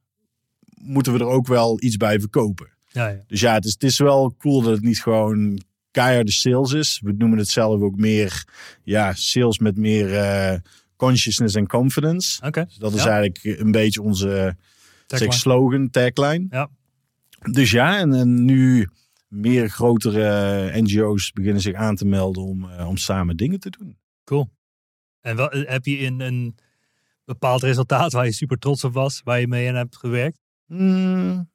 [0.75, 2.69] moeten we er ook wel iets bij verkopen.
[2.89, 3.25] ja, ja.
[3.27, 5.61] Dus ja, het is, het is wel cool dat het niet gewoon
[5.91, 7.01] keiharde sales is.
[7.03, 8.45] We noemen het zelf ook meer
[8.83, 10.59] ja, sales met meer eh,
[10.97, 12.43] consciousness en confidence.
[12.47, 12.65] Oké.
[12.65, 13.11] Dus dat is Ja.
[13.11, 14.57] eigenlijk een beetje onze
[15.07, 15.33] Tagline.
[15.33, 16.47] zeg, slogan, tagline.
[16.51, 16.69] Ja.
[17.51, 18.89] Dus ja, en, en nu
[19.29, 20.29] meer grotere
[20.71, 23.99] eh, NGO's beginnen zich aan te melden om, eh, om samen dingen te doen.
[24.25, 24.51] Cool.
[25.21, 26.57] En wel, eh, heb je in een
[27.25, 30.39] bepaald resultaat waar je super trots op was, waar je mee aan hebt gewerkt?
[30.67, 31.51] Hmm.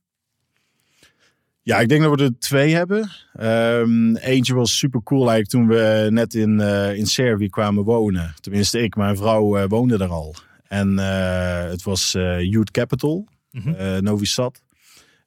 [1.61, 3.09] Ja, ik denk dat we er twee hebben.
[3.33, 8.33] Ehm, eentje was super cool eigenlijk toen we net in, eh, in Servië kwamen wonen.
[8.39, 10.35] Tenminste, ik, mijn vrouw eh, woonde daar al.
[10.67, 14.61] En eh, het was Youth Capital, eh Novi Sad.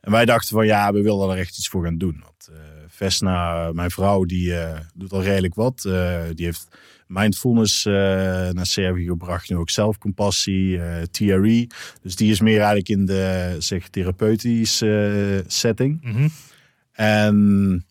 [0.01, 2.22] En wij dachten van ja, we willen er echt iets voor gaan doen.
[2.24, 2.51] Want
[2.87, 4.55] Vesna, mijn vrouw, die
[4.95, 5.80] doet al redelijk wat.
[6.35, 6.68] Die heeft
[7.07, 7.92] mindfulness eh,
[8.50, 9.50] naar Servië gebracht.
[9.50, 11.66] Nu ook zelfcompassie, eh TRE.
[12.03, 15.98] Dus die is meer eigenlijk in de zeg, therapeutische eh, setting.
[16.03, 16.28] Mhm.
[16.92, 17.86] En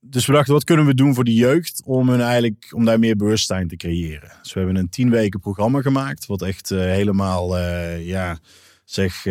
[0.00, 2.98] dus we dachten, wat kunnen we doen voor de jeugd om, hun eigenlijk, om daar
[2.98, 4.32] meer bewustzijn te creëren?
[4.42, 7.58] Dus we hebben een tien weken programma gemaakt, wat echt helemaal,
[7.98, 8.38] ja,
[8.84, 9.22] zeg,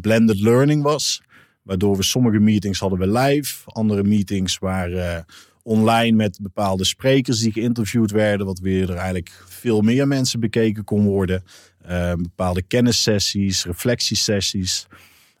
[0.00, 1.22] blended learning was.
[1.62, 5.24] Waardoor we sommige meetings hadden we live, andere meetings waren
[5.64, 10.84] online met bepaalde sprekers die geïnterviewd werden, wat weer er eigenlijk veel meer mensen bekeken
[10.84, 11.44] kon worden.
[11.82, 14.86] Eh, bepaalde kennissessies, reflectiesessies.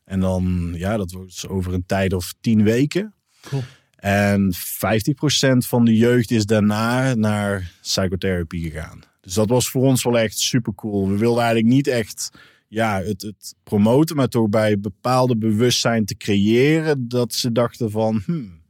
[0.04, 3.14] En dan, ja, dat was over een tijd of tien weken.
[3.40, 3.62] Cool.
[3.96, 9.00] En 50% van de jeugd is daarna naar psychotherapie gegaan.
[9.20, 11.08] Dus dat was voor ons wel echt super cool.
[11.08, 12.30] We wilden eigenlijk niet echt
[12.68, 17.08] ja, het, het promoten, maar toch bij bepaalde bewustzijn te creëren.
[17.08, 18.60] Dat ze dachten van, hmm,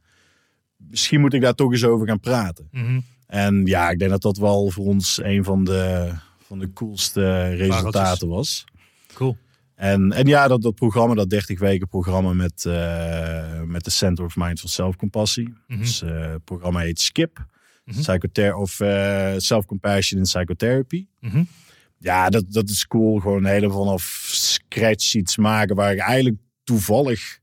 [0.89, 2.67] misschien moet ik daar toch eens over gaan praten.
[2.71, 2.99] Mhm.
[3.27, 7.49] En ja, ik denk dat dat wel voor ons een van de, van de coolste
[7.49, 8.65] resultaten was.
[9.13, 9.37] Cool.
[9.75, 14.25] En, en ja, dat, dat programma, dat 30 weken programma met, eh, met de Center
[14.25, 15.53] of Mindful Self-Compassie.
[15.67, 15.79] Mhm.
[15.79, 17.45] Dus eh, het programma heet SKIP.
[17.85, 21.07] Psychother of eh, Self-Compassion in Psychotherapy.
[21.19, 21.43] Mhm.
[21.97, 23.19] Ja, dat, dat is cool.
[23.19, 27.39] Gewoon helemaal vanaf scratch iets maken waar ik eigenlijk toevallig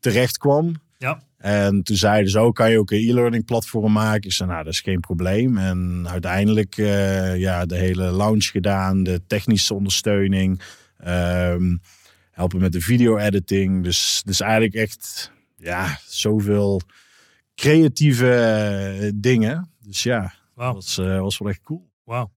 [0.00, 0.74] terecht kwam.
[0.98, 1.22] Ja.
[1.42, 4.22] En toen zeiden ze ook, kan je ook een e-learning platform maken?
[4.22, 5.58] Ik zei, nou, dat is geen probleem.
[5.58, 10.62] En uiteindelijk eh, ja, de hele launch gedaan, de technische ondersteuning,
[10.96, 11.76] ehm,
[12.30, 13.84] helpen met de video-editing.
[13.84, 16.80] Dus, dus eigenlijk echt, ja, zoveel
[17.54, 19.70] creatieve eh, dingen.
[19.80, 21.90] Dus ja, dat was, eh, was wel echt cool.
[22.04, 22.32] Wauw.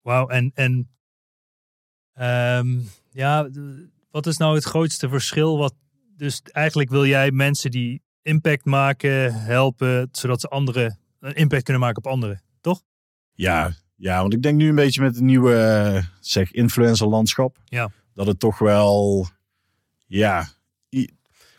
[0.00, 0.28] Wauw.
[0.28, 0.90] En, en
[2.14, 2.78] ehm,
[3.10, 3.48] ja,
[4.10, 5.58] wat is nou het grootste verschil?
[5.58, 5.74] Wat,
[6.16, 11.82] dus eigenlijk wil jij mensen die impact maken, helpen, zodat ze anderen een impact kunnen
[11.82, 12.82] maken op anderen, toch?
[13.32, 17.58] Ja, ja, want ik denk nu een beetje met het nieuwe, eh, zeg, influencer landschap.
[17.64, 17.90] Ja.
[18.14, 19.26] Dat het toch wel,
[20.06, 20.48] ja.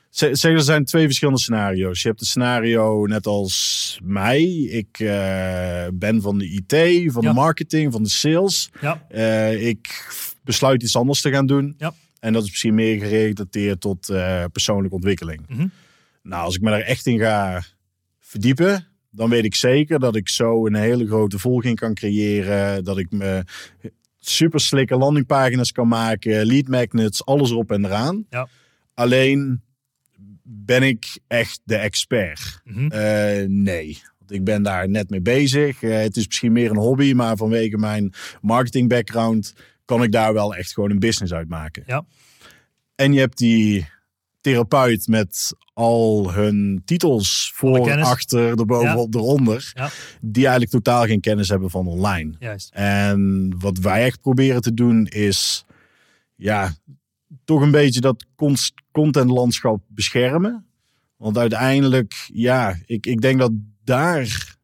[0.09, 2.01] Zeg, er zijn twee verschillende scenario's.
[2.01, 4.43] Je hebt het scenario net als mij.
[4.69, 7.29] Ik eh, ben van de IT, van Ja.
[7.29, 8.69] de marketing, van de sales.
[8.81, 9.05] Ja.
[9.09, 10.09] Eh, ik
[10.43, 11.75] besluit iets anders te gaan doen.
[11.77, 11.93] Ja.
[12.25, 15.45] En dat is misschien meer gerelateerd tot eh, persoonlijke ontwikkeling.
[15.47, 15.67] Mhm.
[16.23, 17.63] Nou, als ik me daar echt in ga
[18.19, 22.83] verdiepen, dan weet ik zeker dat ik zo een hele grote volging kan creëren.
[22.83, 23.43] Dat ik me
[24.19, 28.25] super slikke landingpagina's kan maken, lead magnets, alles erop en eraan.
[28.29, 28.47] Ja.
[28.93, 29.61] Alleen
[30.43, 32.61] ben ik echt de expert?
[32.63, 32.87] Mhm.
[32.87, 34.01] Eh, nee.
[34.17, 35.83] Want ik ben daar net mee bezig.
[35.83, 39.53] Eh, het is misschien meer een hobby, maar vanwege mijn marketing background
[39.85, 41.83] kan ik daar wel echt gewoon een business uit maken.
[41.85, 42.05] Ja.
[42.95, 43.87] En je hebt die
[44.41, 48.59] therapeut met al hun titels voor, achter,
[49.09, 49.71] eronder.
[49.73, 49.89] Ja.
[50.21, 52.33] Die eigenlijk totaal geen kennis hebben van online.
[52.39, 52.69] Juist.
[52.73, 55.65] En wat wij echt proberen te doen is,
[56.35, 56.75] ja,
[57.45, 58.25] toch een beetje dat
[58.91, 60.65] contentlandschap beschermen.
[61.17, 63.51] Want uiteindelijk, ja, ik, ik denk dat
[63.83, 64.55] daar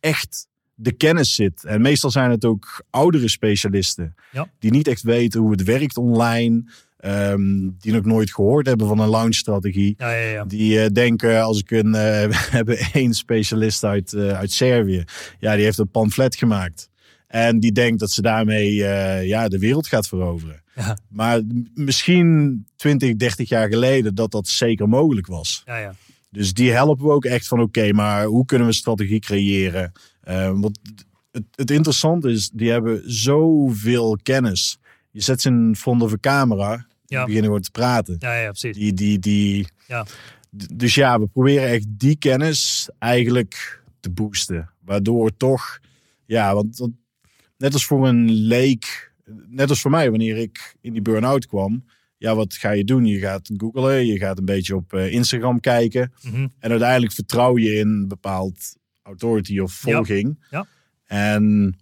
[0.00, 1.64] echt de kennis zit.
[1.64, 4.48] En meestal zijn het ook oudere specialisten Ja.
[4.58, 6.64] die niet echt weten hoe het werkt online.
[6.96, 9.94] ehm, die nog nooit gehoord hebben van een launchstrategie.
[9.98, 10.44] Ja, ja, ja.
[10.44, 11.94] Die eh, denken, als ik een.
[11.94, 15.04] eh, we hebben één specialist uit, eh, uit Servië.
[15.38, 16.88] Ja, die heeft een pamflet gemaakt.
[17.26, 18.74] En die denkt dat ze daarmee
[19.26, 20.62] ja, de wereld gaat veroveren.
[20.74, 20.98] Ja.
[21.08, 21.40] Maar
[21.74, 25.62] misschien 20, 30 jaar geleden dat dat zeker mogelijk was.
[25.66, 25.94] ja, ja.
[26.30, 29.92] Dus die helpen we ook echt van oké, maar hoe kunnen we strategie creëren?
[30.26, 30.78] Eh, want
[31.30, 34.78] het, het interessante is, die hebben zoveel kennis.
[35.10, 37.20] Je zet ze in front of een camera, Ja.
[37.24, 38.16] beginnen gewoon te praten.
[38.18, 38.76] Ja, ja, precies.
[38.76, 40.06] Die, die, die, Ja.
[40.74, 44.70] Dus ja, we proberen echt die kennis eigenlijk te boosten.
[44.84, 45.78] Waardoor toch,
[46.24, 46.88] ja, want
[47.56, 49.12] net als voor een leek,
[49.48, 51.84] net als voor mij wanneer ik in die burn-out kwam.
[52.18, 53.04] Ja, wat ga je doen?
[53.06, 56.12] Je gaat googlen, je gaat een beetje op eh, Instagram kijken.
[56.22, 56.46] Mhm.
[56.58, 58.76] En uiteindelijk vertrouw je in een bepaald
[59.06, 59.92] authority of Ja.
[59.92, 60.46] volging.
[60.50, 60.66] Ja.
[61.06, 61.76] En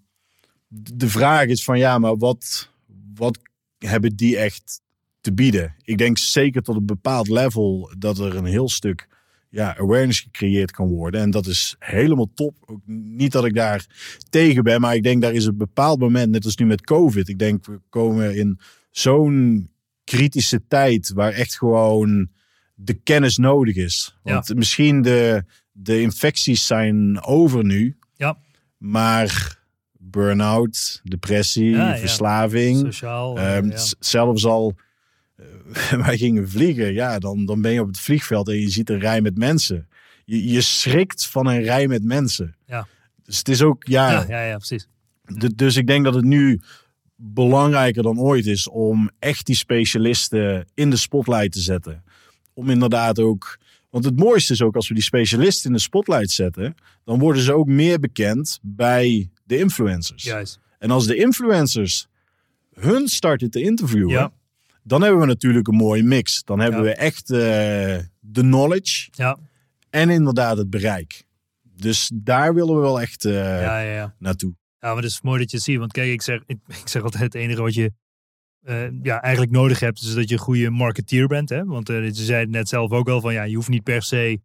[0.69, 2.71] de vraag is van ja, maar wat,
[3.15, 3.39] wat
[3.79, 4.81] hebben die echt
[5.21, 5.75] te bieden?
[5.83, 9.09] Ik denk zeker tot een bepaald level dat er een heel stuk
[9.49, 11.21] ja, awareness gecreëerd kan worden.
[11.21, 12.57] En dat is helemaal top.
[12.67, 13.87] Ook niet dat ik daar
[14.31, 17.29] tegen ben, maar ik denk daar is een bepaald moment, net als nu met COVID.
[17.29, 18.59] Ik denk we komen in
[18.91, 19.69] zo'n
[20.05, 22.29] kritische tijd waar echt gewoon
[22.75, 24.19] de kennis nodig is.
[24.23, 25.45] Want misschien de,
[25.77, 27.97] de infecties zijn over nu.
[28.17, 28.37] Ja.
[28.79, 29.59] Maar
[29.99, 31.99] burn-out, depressie, Ja, ja.
[31.99, 32.79] verslaving.
[32.79, 33.39] Sociaal.
[33.39, 33.77] eh, Ehm, ja.
[33.77, 34.75] s- Zelfs al
[35.37, 35.45] eh,
[36.07, 38.99] wij gingen vliegen, ja, dan, dan ben je op het vliegveld en je ziet een
[38.99, 39.89] rij met mensen.
[40.25, 42.57] Je, je schrikt van een rij met mensen.
[42.67, 42.87] Ja.
[43.25, 44.89] Dus het is ook, ja, Ja, ja, ja, precies.
[45.55, 46.61] Dus ik denk dat het nu
[47.17, 52.05] belangrijker dan ooit is om echt die specialisten in de spotlight te zetten.
[52.55, 53.59] Om inderdaad ook.
[53.95, 56.75] Want het mooiste is ook als we die specialisten in de spotlight zetten,
[57.05, 60.23] dan worden ze ook meer bekend bij de influencers.
[60.23, 60.59] Juist.
[60.79, 62.07] En als de influencers
[62.73, 64.33] hun starten te interviewen, Ja.
[64.83, 66.43] dan hebben we natuurlijk een mooie mix.
[66.45, 66.87] Dan hebben Ja.
[66.87, 67.39] we echt eh,
[68.21, 69.39] de knowledge Ja,
[69.91, 71.25] en inderdaad het bereik.
[71.63, 73.93] Dus daar willen we wel echt eh, ja, ja.
[73.95, 74.15] ja.
[74.19, 74.55] naartoe.
[74.81, 75.79] Ja, maar het is mooi dat je het ziet.
[75.79, 77.93] Want kijk, ik zeg, ik, ik zeg altijd het enige wat je
[78.65, 81.49] eh, ja, eigenlijk nodig hebt, is dat je een goede marketeer bent.
[81.49, 81.65] Hè?
[81.65, 84.03] Want eh je zei het net zelf ook al van ja, je hoeft niet per
[84.03, 84.41] se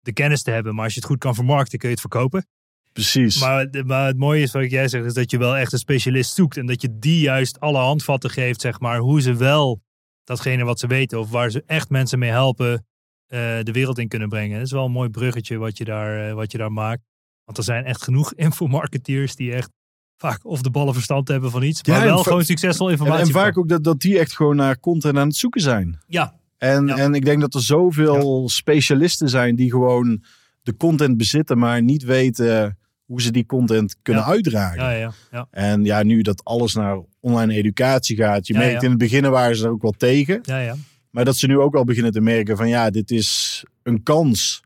[0.00, 0.74] de kennis te hebben.
[0.74, 2.46] Maar als je het goed kan vermarkten, kun je het verkopen.
[2.92, 3.40] Precies.
[3.40, 6.34] Maar, maar het mooie is wat jij zegt, is dat je wel echt een specialist
[6.34, 6.56] zoekt.
[6.56, 9.82] En dat je die juist alle handvatten geeft, zeg maar, hoe ze wel
[10.24, 12.86] datgene wat ze weten, of waar ze echt mensen mee helpen,
[13.26, 14.56] eh, de wereld in kunnen brengen.
[14.56, 17.02] Dat is wel een mooi bruggetje wat je daar, wat je daar maakt.
[17.44, 19.70] Want er zijn echt genoeg infomarketeers die echt
[20.18, 23.24] vaak of de ballen verstand hebben van iets, maar en wel gewoon succesvol En, informatie.
[23.26, 23.62] en vaak verkopen.
[23.62, 25.98] ook dat, dat die echt gewoon naar content aan het zoeken zijn.
[26.06, 26.96] Ja, En, Ja.
[26.96, 30.24] en ik denk dat er zoveel specialisten zijn die gewoon
[30.62, 34.82] de content bezitten, maar niet weten hoe ze die content kunnen uitdragen.
[34.82, 35.46] ja, ja, ja.
[35.50, 38.46] En ja, nu dat alles naar online educatie gaat.
[38.46, 40.38] Je merkt in het begin waren ze er ook wel tegen.
[40.42, 40.74] ja, ja.
[41.10, 44.62] Maar dat ze nu ook wel beginnen te merken van ja, dit is een kans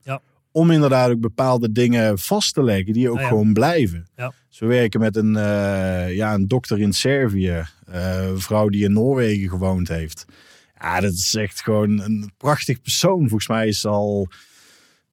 [0.51, 4.07] om inderdaad ook bepaalde dingen vast te leggen die ook gewoon blijven.
[4.17, 4.33] Ja.
[4.53, 8.93] Ze werken met een, eh, ja, een dokter in Servië, eh, een vrouw die in
[8.93, 10.25] Noorwegen gewoond heeft.
[10.81, 13.19] Ja, dat is echt gewoon een prachtig persoon.
[13.19, 14.29] Volgens mij is ze al,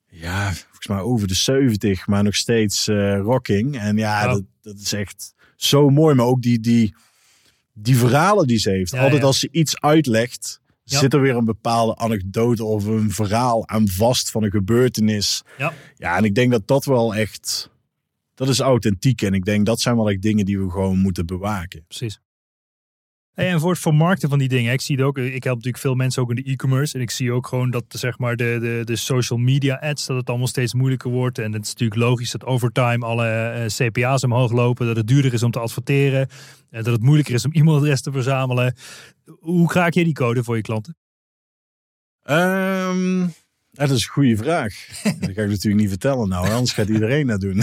[0.10, 3.80] ja, volgens mij over de 70, maar nog steeds eh, rocking.
[3.80, 4.28] En ja.
[4.28, 6.16] Dat, dat is echt zo mooi.
[6.16, 6.96] Maar ook die, die,
[7.74, 8.92] die verhalen die ze heeft.
[8.92, 9.28] Ja, Altijd ja.
[9.28, 11.00] als ze iets uitlegt, Ja.
[11.00, 15.44] zit er weer een bepaalde anekdote of een verhaal aan vast van een gebeurtenis.
[15.58, 15.74] Ja.
[15.98, 17.70] Ja, en ik denk dat dat wel echt,
[18.40, 19.22] dat is authentiek.
[19.22, 21.84] En ik denk dat zijn wel echt dingen die we gewoon moeten bewaken.
[21.88, 22.20] precies.
[23.34, 25.84] Hey, en voor het vermarkten van die dingen, ik zie het ook, ik help natuurlijk
[25.84, 26.96] veel mensen ook in de e-commerce.
[26.96, 30.18] En ik zie ook gewoon dat zeg maar de, de, de social media ads, dat
[30.18, 31.38] het allemaal steeds moeilijker wordt.
[31.38, 35.08] En het is natuurlijk logisch dat over time alle eh, CPA's omhoog lopen, dat het
[35.08, 36.28] duurder is om te adverteren,
[36.70, 38.76] en dat het moeilijker is om e-mailadres te verzamelen.
[39.40, 40.98] Hoe kraak je die code voor je klanten?
[42.24, 42.94] Ja,
[43.72, 44.88] dat is een goede vraag.
[45.20, 47.58] Dat ga ik natuurlijk niet vertellen nou, anders gaat iedereen dat doen.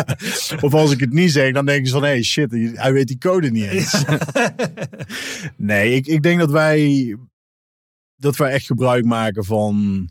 [0.66, 3.06] of als ik het niet zeg, dan denken ze van, hé hey, shit, hij weet
[3.06, 4.04] die code niet eens.
[5.56, 7.16] nee, ik, ik denk dat wij,
[8.16, 10.08] dat wij echt gebruik maken van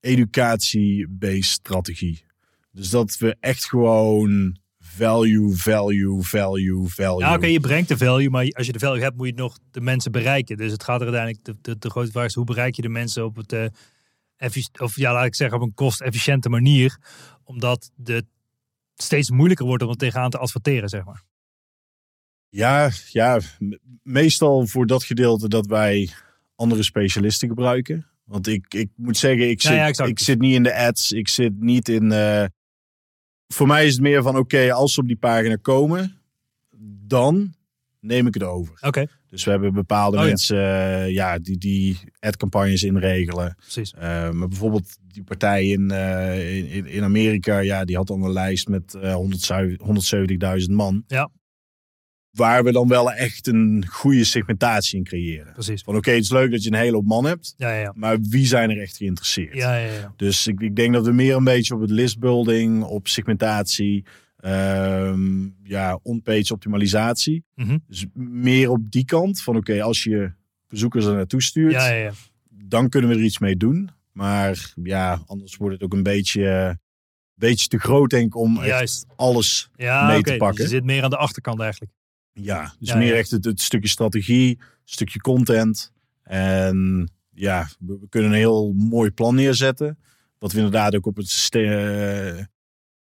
[0.00, 2.24] educatie-based strategie.
[2.70, 4.58] Dus dat we echt gewoon
[4.96, 7.18] value, value, value, value.
[7.20, 9.58] Ja, oké, je brengt de value, maar als je de value hebt, moet je nog
[9.70, 10.56] de mensen bereiken.
[10.56, 12.88] Dus het gaat er uiteindelijk, de, de, de grote vraag is, hoe bereik je de
[12.88, 13.70] mensen op het,
[14.36, 16.98] effici- of ja, laat ik zeggen, op een kostefficiënte manier,
[17.44, 18.24] omdat het
[18.94, 21.22] steeds moeilijker wordt om er tegenaan te adverteren, zeg maar.
[22.48, 26.10] Ja, ja, me- meestal voor dat gedeelte dat wij
[26.54, 28.06] andere specialisten gebruiken.
[28.24, 31.12] Want ik, ik moet zeggen, ik zit, ja, ik zit niet in de ads.
[31.12, 32.12] Ik zit niet in.
[32.12, 32.44] eh,
[33.48, 36.20] voor mij is het meer van: oké, als ze op die pagina komen,
[37.06, 37.54] dan
[38.00, 38.78] neem ik het over.
[38.80, 40.28] Oké, Dus we hebben bepaalde Oh, ja.
[40.28, 43.54] mensen eh, ja, die, die ad-campagnes inregelen.
[43.58, 43.92] precies.
[43.92, 48.32] Eh, maar bijvoorbeeld die partij in, eh, in, in Amerika, ja, die had dan een
[48.32, 51.04] lijst met eh 170 170.000 man.
[51.06, 51.30] Ja.
[52.36, 55.52] Waar we dan wel echt een goede segmentatie in creëren.
[55.52, 55.82] Precies.
[55.82, 57.92] Van oké, het is leuk dat je een hele hoop man hebt, Ja, ja, ja.
[57.96, 59.54] maar wie zijn er echt geïnteresseerd?
[59.54, 60.12] Ja, ja, ja.
[60.16, 64.04] Dus ik, ik denk dat we meer een beetje op het listbuilding, op segmentatie,
[64.36, 67.44] ehm, ja, on-page optimalisatie.
[67.54, 67.78] Mhm.
[67.88, 70.32] Dus meer op die kant van oké, als je
[70.68, 72.12] bezoekers er naartoe stuurt, Ja, ja, ja.
[72.50, 73.90] dan kunnen we er iets mee doen.
[74.12, 76.78] Maar ja, anders wordt het ook een beetje,
[77.34, 79.06] beetje te groot, denk ik, om echt Juist.
[79.16, 79.70] alles.
[79.76, 80.56] Ja, mee te pakken.
[80.56, 81.92] Dus je zit meer aan de achterkant eigenlijk.
[82.40, 83.14] Ja, dus Ja, meer ja.
[83.18, 85.92] echt het, het stukje strategie, stukje content.
[86.22, 89.98] En ja, we, we kunnen een heel mooi plan neerzetten.
[90.38, 92.48] Wat we inderdaad ook op een susta-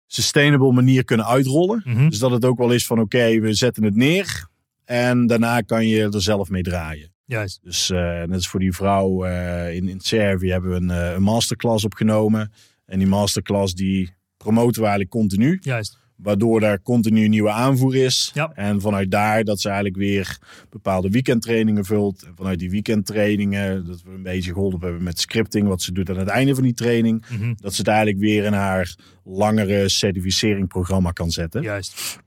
[0.08, 1.82] sustainable manier kunnen uitrollen.
[1.86, 2.10] Mhm.
[2.10, 4.48] Dus dat het ook wel is van oké, we zetten het neer.
[4.86, 7.12] En daarna kan je er zelf mee draaien.
[7.26, 7.60] Juist.
[7.64, 11.14] Dus eh, net als voor die vrouw eh, in, in Servië hebben we een, eh,
[11.14, 12.52] een masterclass opgenomen.
[12.86, 15.60] En die masterclass die promoten we eigenlijk continu.
[15.62, 16.00] Juist.
[16.16, 18.32] Waardoor daar continu nieuwe aanvoer is.
[18.34, 18.52] Ja.
[18.54, 20.38] En vanuit daar dat ze eigenlijk weer
[20.70, 22.24] bepaalde weekendtrainingen vult.
[22.24, 25.68] En vanuit die weekendtrainingen, dat we een beetje geholpen hebben met scripting.
[25.68, 27.26] Wat ze doet aan het einde van die training.
[27.30, 27.54] Mhm.
[27.58, 31.62] Dat ze het eigenlijk weer in haar langere certificeringprogramma kan zetten.
[31.62, 32.22] Juist.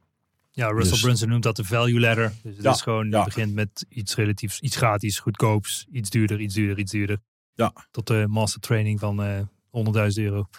[0.51, 2.32] Ja, Russell Dus- Brunson noemt dat de value ladder.
[2.43, 3.18] Dus het Ja, is gewoon, ja.
[3.18, 7.18] je begint met iets relatiefs, iets gratis, goedkoops, iets duurder, iets duurder, iets duurder.
[7.55, 7.72] Ja.
[7.91, 9.39] Tot de master training van eh
[9.77, 10.47] 100.000 euro.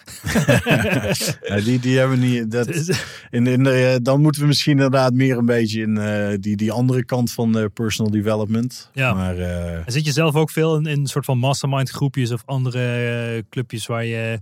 [1.48, 2.50] Ja, die, die hebben we niet.
[2.50, 6.36] Dat, Dus- in, in de, dan moeten we misschien inderdaad meer een beetje in eh,
[6.40, 8.90] die, die andere kant van de personal development.
[8.92, 9.14] Ja.
[9.14, 12.42] Maar eh, zit je zelf ook veel in, in een soort van mastermind groepjes of
[12.44, 12.78] andere
[13.36, 14.40] eh, clubjes waar je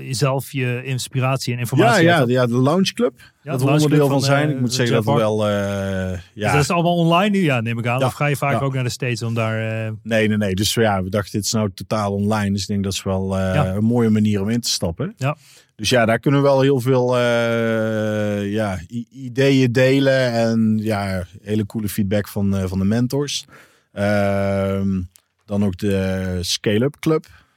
[0.00, 3.12] jezelf je inspiratie en ja, informatie ja, uit- ja, de Lounge Club.
[3.42, 4.48] Ja, dat we Lounge onderdeel Club van zijn.
[4.48, 5.48] eh, Ik moet zeggen dat we wel.
[5.48, 7.98] eh, Dus ja, dat is allemaal online nu, ja, neem ik aan.
[7.98, 8.58] Ja, Of ga je vaak ja.
[8.60, 9.86] ook naar de States om daar...
[9.86, 10.54] eh, Nee, nee, nee.
[10.54, 12.50] Dus ja, we dachten, dit is nou totaal online.
[12.52, 13.74] Dus ik denk dat is wel eh, Ja.
[13.74, 15.14] een mooie manier om in te stappen.
[15.16, 15.36] Ja.
[15.76, 18.78] Dus ja, daar kunnen we wel heel veel eh, ja,
[19.10, 20.32] ideeën delen.
[20.32, 23.44] En ja, hele coole feedback van, eh, van de mentors.
[23.92, 25.00] Ehm,
[25.44, 26.96] dan ook de Scale Up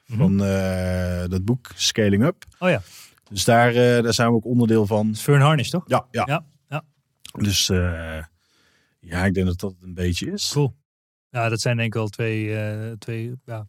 [0.08, 0.18] Mhm.
[0.20, 2.46] Van eh, dat boek Scaling Up.
[2.60, 2.82] Oh ja,
[3.30, 5.16] Dus daar, eh, daar zijn we ook onderdeel van.
[5.16, 5.84] Fern Harnish, toch?
[5.88, 6.24] Ja, ja.
[6.28, 6.84] Ja, ja.
[7.40, 8.24] Dus eh,
[9.00, 10.50] ja, ik denk dat dat een beetje is.
[10.54, 10.76] Cool.
[11.30, 12.56] Ja, dat zijn denk ik wel twee,
[12.98, 13.68] twee ja,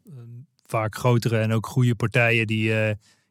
[0.66, 2.72] vaak grotere en ook goede partijen die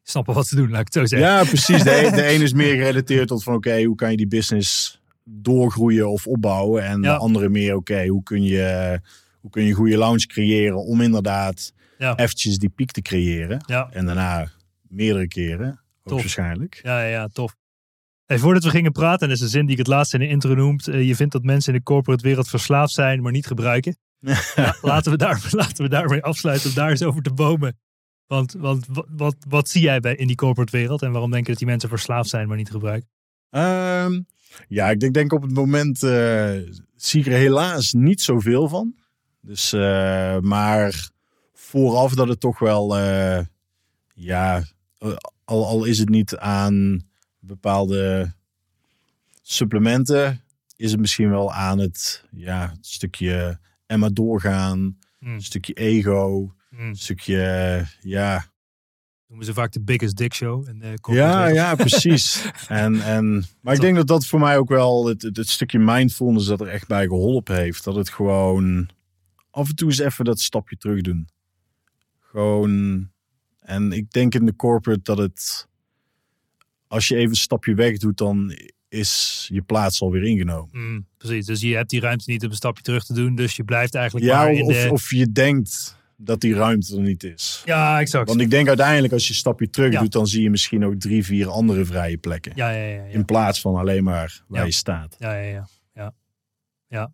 [0.02, 1.28] snappen wat ze doen, laat ik het zo zeggen.
[1.28, 1.82] Ja, precies.
[1.82, 5.00] De, een- de ene is meer gerelateerd tot van oké, hoe kan je die business
[5.24, 6.84] doorgroeien of opbouwen.
[6.84, 7.12] En Ja.
[7.12, 9.00] de andere meer oké, hoe kun je
[9.40, 12.16] hoe kun je een goede lounge creëren om inderdaad Ja.
[12.16, 13.62] eventjes die piek te creëren.
[13.66, 14.50] Ja, En daarna
[14.88, 16.80] meerdere keren, waarschijnlijk.
[16.82, 17.56] ja, ja, ja, tof.
[18.26, 20.20] Hey, voordat we gingen praten, en dat is een zin die ik het laatst in
[20.20, 20.88] de intro noemt.
[20.88, 23.96] eh, je vindt dat mensen in de corporate wereld verslaafd zijn, maar niet gebruiken.
[24.54, 27.78] Ja, laten, we daar, laten we daarmee afsluiten om daar eens over te bomen.
[28.26, 31.44] Want, want wat, wat, wat zie jij bij, in die corporate wereld en waarom denk
[31.44, 33.08] je dat die mensen verslaafd zijn, maar niet gebruiken?
[33.50, 34.20] Ehm,
[34.68, 36.50] ja, ik denk, denk op het moment eh,
[36.96, 38.94] zie ik er helaas niet zoveel van.
[39.40, 41.10] Dus, eh, maar
[41.68, 43.44] vooraf dat het toch wel, eh,
[44.14, 44.64] ja,
[45.44, 47.02] al, al is het niet aan
[47.38, 48.32] bepaalde
[49.42, 50.42] supplementen,
[50.76, 55.34] is het misschien wel aan het, ja, het stukje Emma doorgaan, Hmm.
[55.34, 56.88] een stukje ego, Hmm.
[56.88, 58.46] een stukje, ja,
[59.26, 60.66] Noemen ze vaak de biggest dick show.
[61.02, 62.50] Ja, ja, precies.
[62.68, 65.78] en, en, maar ik denk dat dat voor mij ook wel het, het, het stukje
[65.78, 67.84] mindfulness dat er echt bij geholpen heeft.
[67.84, 68.88] Dat het gewoon
[69.50, 71.28] af en toe eens even dat stapje terug doen.
[72.30, 73.08] Gewoon,
[73.60, 75.68] en ik denk in de corporate dat het,
[76.86, 78.56] als je even een stapje weg doet, dan
[78.88, 80.68] is je plaats alweer ingenomen.
[80.72, 83.34] Mm, precies, dus je hebt die ruimte niet om een stapje terug te doen.
[83.34, 84.88] Dus je blijft eigenlijk Ja, maar in of, de...
[84.90, 87.62] of je denkt dat die ruimte er niet is.
[87.64, 88.28] Ja, exact.
[88.28, 90.00] Want ik denk uiteindelijk als je een stapje terug Ja.
[90.00, 92.52] doet, dan zie je misschien ook drie, vier andere vrije plekken.
[92.54, 93.04] Ja, ja, ja.
[93.04, 93.12] ja.
[93.12, 95.16] In plaats van alleen maar waar je staat.
[95.18, 95.68] Ja, ja, ja.
[95.94, 96.14] Ja.
[96.88, 97.12] Ja.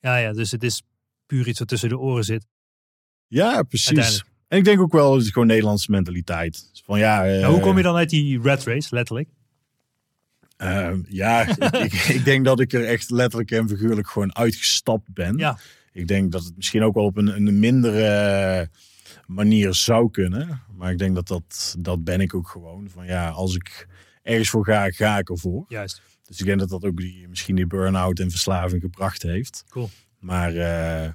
[0.00, 0.82] Ja, ja, dus het is
[1.26, 2.46] puur iets wat tussen de oren zit.
[3.26, 4.24] Ja, precies.
[4.48, 6.68] En ik denk ook wel, het is gewoon Nederlandse mentaliteit.
[6.72, 9.28] Dus Van ja, eh, Nou, hoe kom je dan uit die rat race, letterlijk?
[10.56, 11.46] eh, ja,
[11.84, 15.36] ik, ik, denk dat ik er echt letterlijk en figuurlijk gewoon uitgestapt ben.
[15.36, 15.58] Ja.
[15.92, 18.70] Ik denk dat het misschien ook wel op een, een mindere
[19.26, 20.62] manier zou kunnen.
[20.76, 22.88] Maar ik denk dat, dat dat ben ik ook gewoon.
[22.90, 23.88] Van ja, als ik
[24.22, 25.64] ergens voor ga, ga ik ervoor.
[25.68, 26.02] Juist.
[26.22, 29.64] Dus ik denk dat dat ook die, misschien die burn-out en verslaving gebracht heeft.
[29.68, 29.90] Cool.
[30.18, 31.12] Maar eh,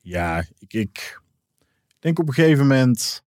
[0.00, 1.20] ja, ik, ik
[2.04, 3.24] denk op een gegeven moment.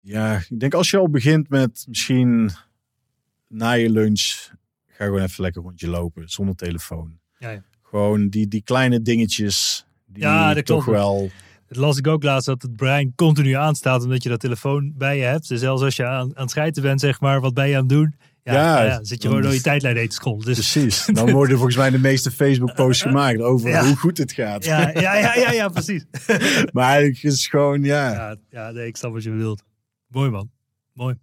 [0.00, 2.50] Ja, ik denk als je al begint met misschien
[3.46, 4.50] na je lunch.
[4.86, 7.18] Ga gewoon even lekker rondje lopen zonder telefoon.
[7.38, 7.62] Ja, ja.
[7.82, 9.86] Gewoon die, die kleine dingetjes.
[10.06, 10.98] Die Ja, dat toch klopt.
[10.98, 11.30] wel.
[11.66, 15.16] Het las ik ook laatst dat het brein continu aanstaat omdat je dat telefoon bij
[15.16, 15.48] je hebt.
[15.48, 17.80] Dus zelfs als je aan, aan het schijten bent, zeg maar, wat ben je aan
[17.80, 18.14] het doen?
[18.52, 20.44] Ja, Ja, ja, zit je gewoon door je tijdlijn heen te scrollen.
[20.44, 21.06] Dus Precies.
[21.06, 23.84] Dan worden volgens mij de meeste Facebook-posts gemaakt over Ja.
[23.86, 24.64] hoe goed het gaat.
[24.64, 26.04] ja, ja, ja, ja, ja, precies.
[26.72, 28.12] Maar eigenlijk is het gewoon, ja.
[28.12, 29.62] Ja, ja nee, ik snap wat je bedoelt.
[30.08, 30.50] Mooi man.
[30.92, 31.14] Mooi.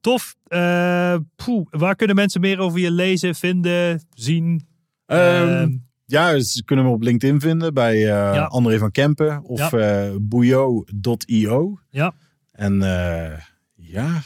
[0.00, 0.36] Tof.
[0.46, 4.66] Eh, poeh, waar kunnen mensen meer over je lezen, vinden, zien?
[5.06, 5.70] Ehm, Ehm,
[6.06, 8.44] Ja, ze kunnen me op LinkedIn vinden bij eh, Ja.
[8.44, 11.78] André van Kempen of eh bouillot.io.
[11.90, 12.14] Ja.
[12.52, 13.38] En eh,
[13.74, 14.16] ja, eh,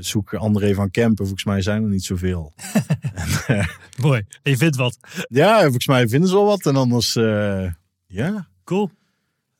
[0.00, 1.24] zoek André van Kempen.
[1.24, 2.52] Volgens mij zijn er niet zoveel.
[4.02, 4.22] mooi.
[4.42, 4.98] En je vindt wat.
[5.28, 6.66] ja, volgens mij vinden ze wel wat.
[6.66, 7.72] En anders, eh,
[8.06, 8.48] ja.
[8.64, 8.90] Cool.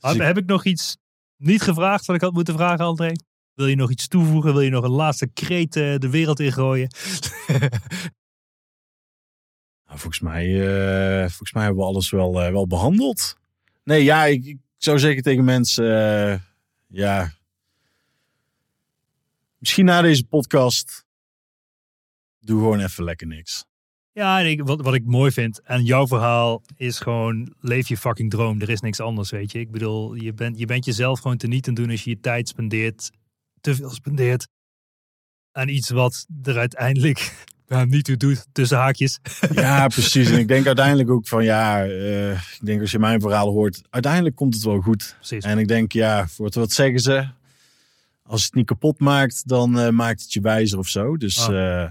[0.01, 0.97] Heb, ik- heb ik nog iets
[1.37, 3.13] niet gevraagd wat ik had moeten vragen, André?
[3.55, 4.53] Wil je nog iets toevoegen?
[4.53, 6.89] Wil je nog een laatste kreet eh, de wereld ingooien?
[9.87, 13.37] Nou, volgens, mij, eh, volgens mij hebben we alles wel, eh, wel behandeld.
[13.85, 15.85] Nee, ja, ik, ik zou zeggen tegen mensen,
[16.33, 16.39] eh,
[16.87, 17.33] ja.
[19.61, 21.05] Misschien na deze podcast,
[22.39, 23.65] doe gewoon even lekker niks.
[24.13, 28.31] Ja, ik, wat, wat ik mooi vind aan jouw verhaal is gewoon leef je fucking
[28.31, 28.61] droom.
[28.61, 29.59] Er is niks anders, weet je.
[29.59, 32.21] Ik bedoel, je bent, je bent jezelf gewoon te niet aan doen als je je
[32.21, 33.11] tijd spendeert,
[33.61, 34.49] te veel spendeert.
[35.53, 37.33] aan iets wat er uiteindelijk
[37.69, 39.19] nou, niet toe doet, tussen haakjes.
[39.55, 40.31] Ja, precies.
[40.31, 43.83] En ik denk uiteindelijk ook van ja, eh, ik denk als je mijn verhaal hoort,
[43.91, 45.15] uiteindelijk komt het wel goed.
[45.17, 45.45] Precies.
[45.45, 47.39] En ik denk ja, voor het, wat zeggen ze?
[48.31, 51.17] Als het niet kapot maakt, dan eh, maakt het je wijzer of zo.
[51.17, 51.83] Dus, Ah.
[51.83, 51.91] eh,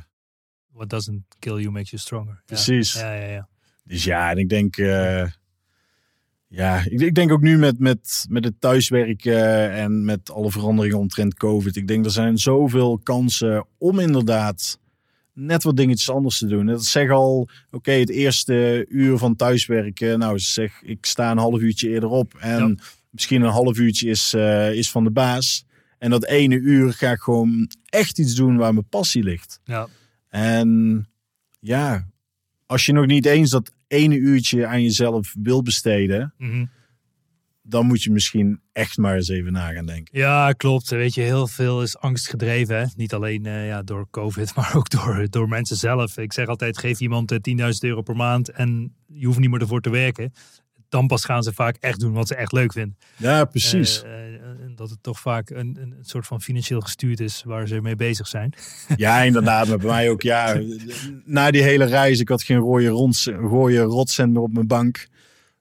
[0.71, 2.33] What doesn't kill you makes you stronger.
[2.33, 2.41] Ja.
[2.45, 2.93] Precies.
[2.93, 3.47] Ja, ja, ja.
[3.83, 5.25] dus ja, en ik denk, eh,
[6.47, 10.97] ja, ik, ik denk ook nu met, met, met het thuiswerken en met alle veranderingen
[10.97, 11.75] omtrent COVID.
[11.75, 14.79] Ik denk er zijn zoveel kansen om inderdaad
[15.33, 16.65] net wat dingetjes anders te doen.
[16.65, 20.19] Dat zeg al, oké, het eerste uur van thuiswerken.
[20.19, 22.33] Nou, zeg, ik sta een half uurtje eerder op.
[22.39, 22.75] En Ja.
[23.09, 24.33] misschien een half uurtje is,
[24.73, 25.65] is van de baas.
[25.99, 29.59] En dat ene uur ga ik gewoon echt iets doen waar mijn passie ligt.
[29.63, 29.87] ja.
[30.29, 31.07] En
[31.59, 32.07] ja,
[32.65, 36.65] als je nog niet eens dat ene uurtje aan jezelf wil besteden, Mhm.
[37.61, 40.17] dan moet je misschien echt maar eens even na gaan denken.
[40.19, 40.89] Ja, klopt.
[40.89, 42.77] Weet je, heel veel is angstgedreven.
[42.79, 42.85] Hè?
[42.95, 46.17] Niet alleen eh, ja, door COVID, maar ook door, door mensen zelf.
[46.17, 49.61] Ik zeg altijd, geef iemand eh, 10.000 euro per maand en je hoeft niet meer
[49.61, 50.33] ervoor te werken.
[50.89, 52.97] Dan pas gaan ze vaak echt doen wat ze echt leuk vinden.
[53.17, 54.01] Ja, precies.
[54.03, 57.95] En dat het toch vaak een, een soort van financieel gestuurd is waar ze mee
[57.95, 58.53] bezig zijn.
[58.95, 59.67] Ja, inderdaad.
[59.67, 60.61] Maar bij mij ook, ja.
[61.25, 65.07] Na die hele reis, ik had geen rode, rons, rode rotcent meer op mijn bank.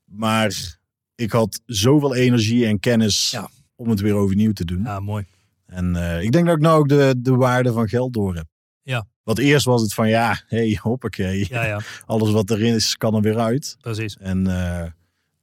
[0.05, 0.76] Maar
[1.14, 3.51] ik had zoveel energie en kennis Ja.
[3.76, 4.83] om het weer overnieuw te doen.
[4.83, 5.24] Ja, mooi.
[5.66, 8.47] En eh, ik denk dat ik nou ook de, de waarde van geld door heb.
[8.83, 9.07] Ja.
[9.22, 11.47] Want eerst was het van, ja, hey, hoppakee.
[11.49, 13.76] Ja, ja, Alles wat erin is, kan er weer uit.
[13.81, 14.16] precies.
[14.16, 14.47] En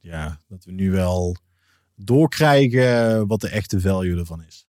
[0.06, 1.36] ja, dat we nu wel
[1.96, 4.66] doorkrijgen wat de echte value ervan is.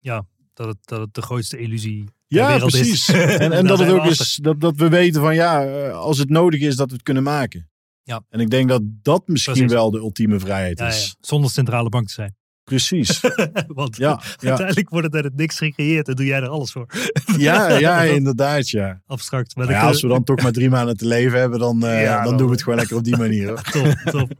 [0.53, 3.09] Dat het, dat het de grootste illusie Ja, wereld precies.
[3.09, 3.15] is.
[3.15, 6.17] En, en Daar dat het ook is dat, dat we weten van ja, eh, als
[6.17, 7.69] het nodig is, dat we het kunnen maken.
[8.03, 8.23] Ja.
[8.29, 9.73] En ik denk dat dat misschien Precies.
[9.73, 10.91] wel de ultieme vrijheid Ja, ja.
[10.91, 11.15] is.
[11.21, 12.35] Zonder centrale bank te zijn.
[12.63, 13.19] Precies.
[13.67, 16.71] Want Ja, ja, uiteindelijk wordt het uit het niks gecreëerd en doe jij er alles
[16.71, 16.85] voor.
[17.37, 19.01] ja, ja, inderdaad, ja.
[19.05, 19.55] Abstract.
[19.55, 22.01] Maar dan ja, als we dan toch maar drie maanden te leven hebben, dan, eh,
[22.03, 23.61] Ja, dan, dan- doen we het gewoon lekker op die manier.
[23.71, 24.31] Top, top.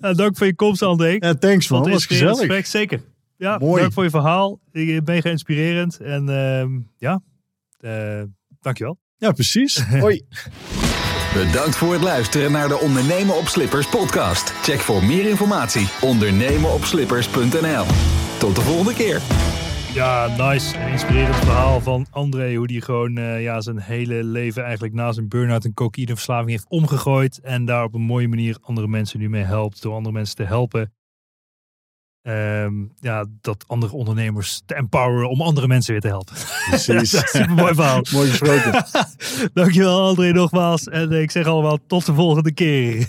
[0.00, 1.16] Nou, dank voor je komst, André.
[1.18, 2.36] Ja, thanks man, het was gezellig.
[2.38, 3.00] gesprek, zeker.
[3.36, 3.80] Ja, Mooi.
[3.80, 4.60] dank voor je verhaal.
[4.72, 6.00] Ik ben inspirerend.
[6.00, 7.22] En ehm, ja,
[7.80, 8.22] eh,
[8.60, 8.98] dankjewel.
[9.16, 9.82] Ja, precies.
[10.04, 10.22] Hoi.
[11.34, 14.50] Bedankt voor het luisteren naar de Ondernemen op Slippers podcast.
[14.50, 17.84] Check voor meer informatie ondernemenopslippers.nl.
[18.38, 19.20] Tot de volgende keer.
[19.94, 20.78] Ja, nice.
[20.78, 22.54] Een inspirerend verhaal van André.
[22.54, 26.68] Hoe die gewoon eh, ja, zijn hele leven eigenlijk na zijn burn-out en cocaïneverslaving heeft
[26.68, 27.40] omgegooid.
[27.40, 29.82] En daar op een mooie manier andere mensen nu mee helpt.
[29.82, 30.92] Door andere mensen te helpen.
[32.22, 36.34] Ehm, ja, dat andere ondernemers te empoweren om andere mensen weer te helpen.
[36.68, 37.10] Precies.
[37.30, 38.04] Super mooi verhaal.
[38.12, 38.84] Mooi gesproken.
[39.54, 40.88] Dankjewel André nogmaals.
[40.88, 43.08] En ik zeg allemaal tot de volgende keer.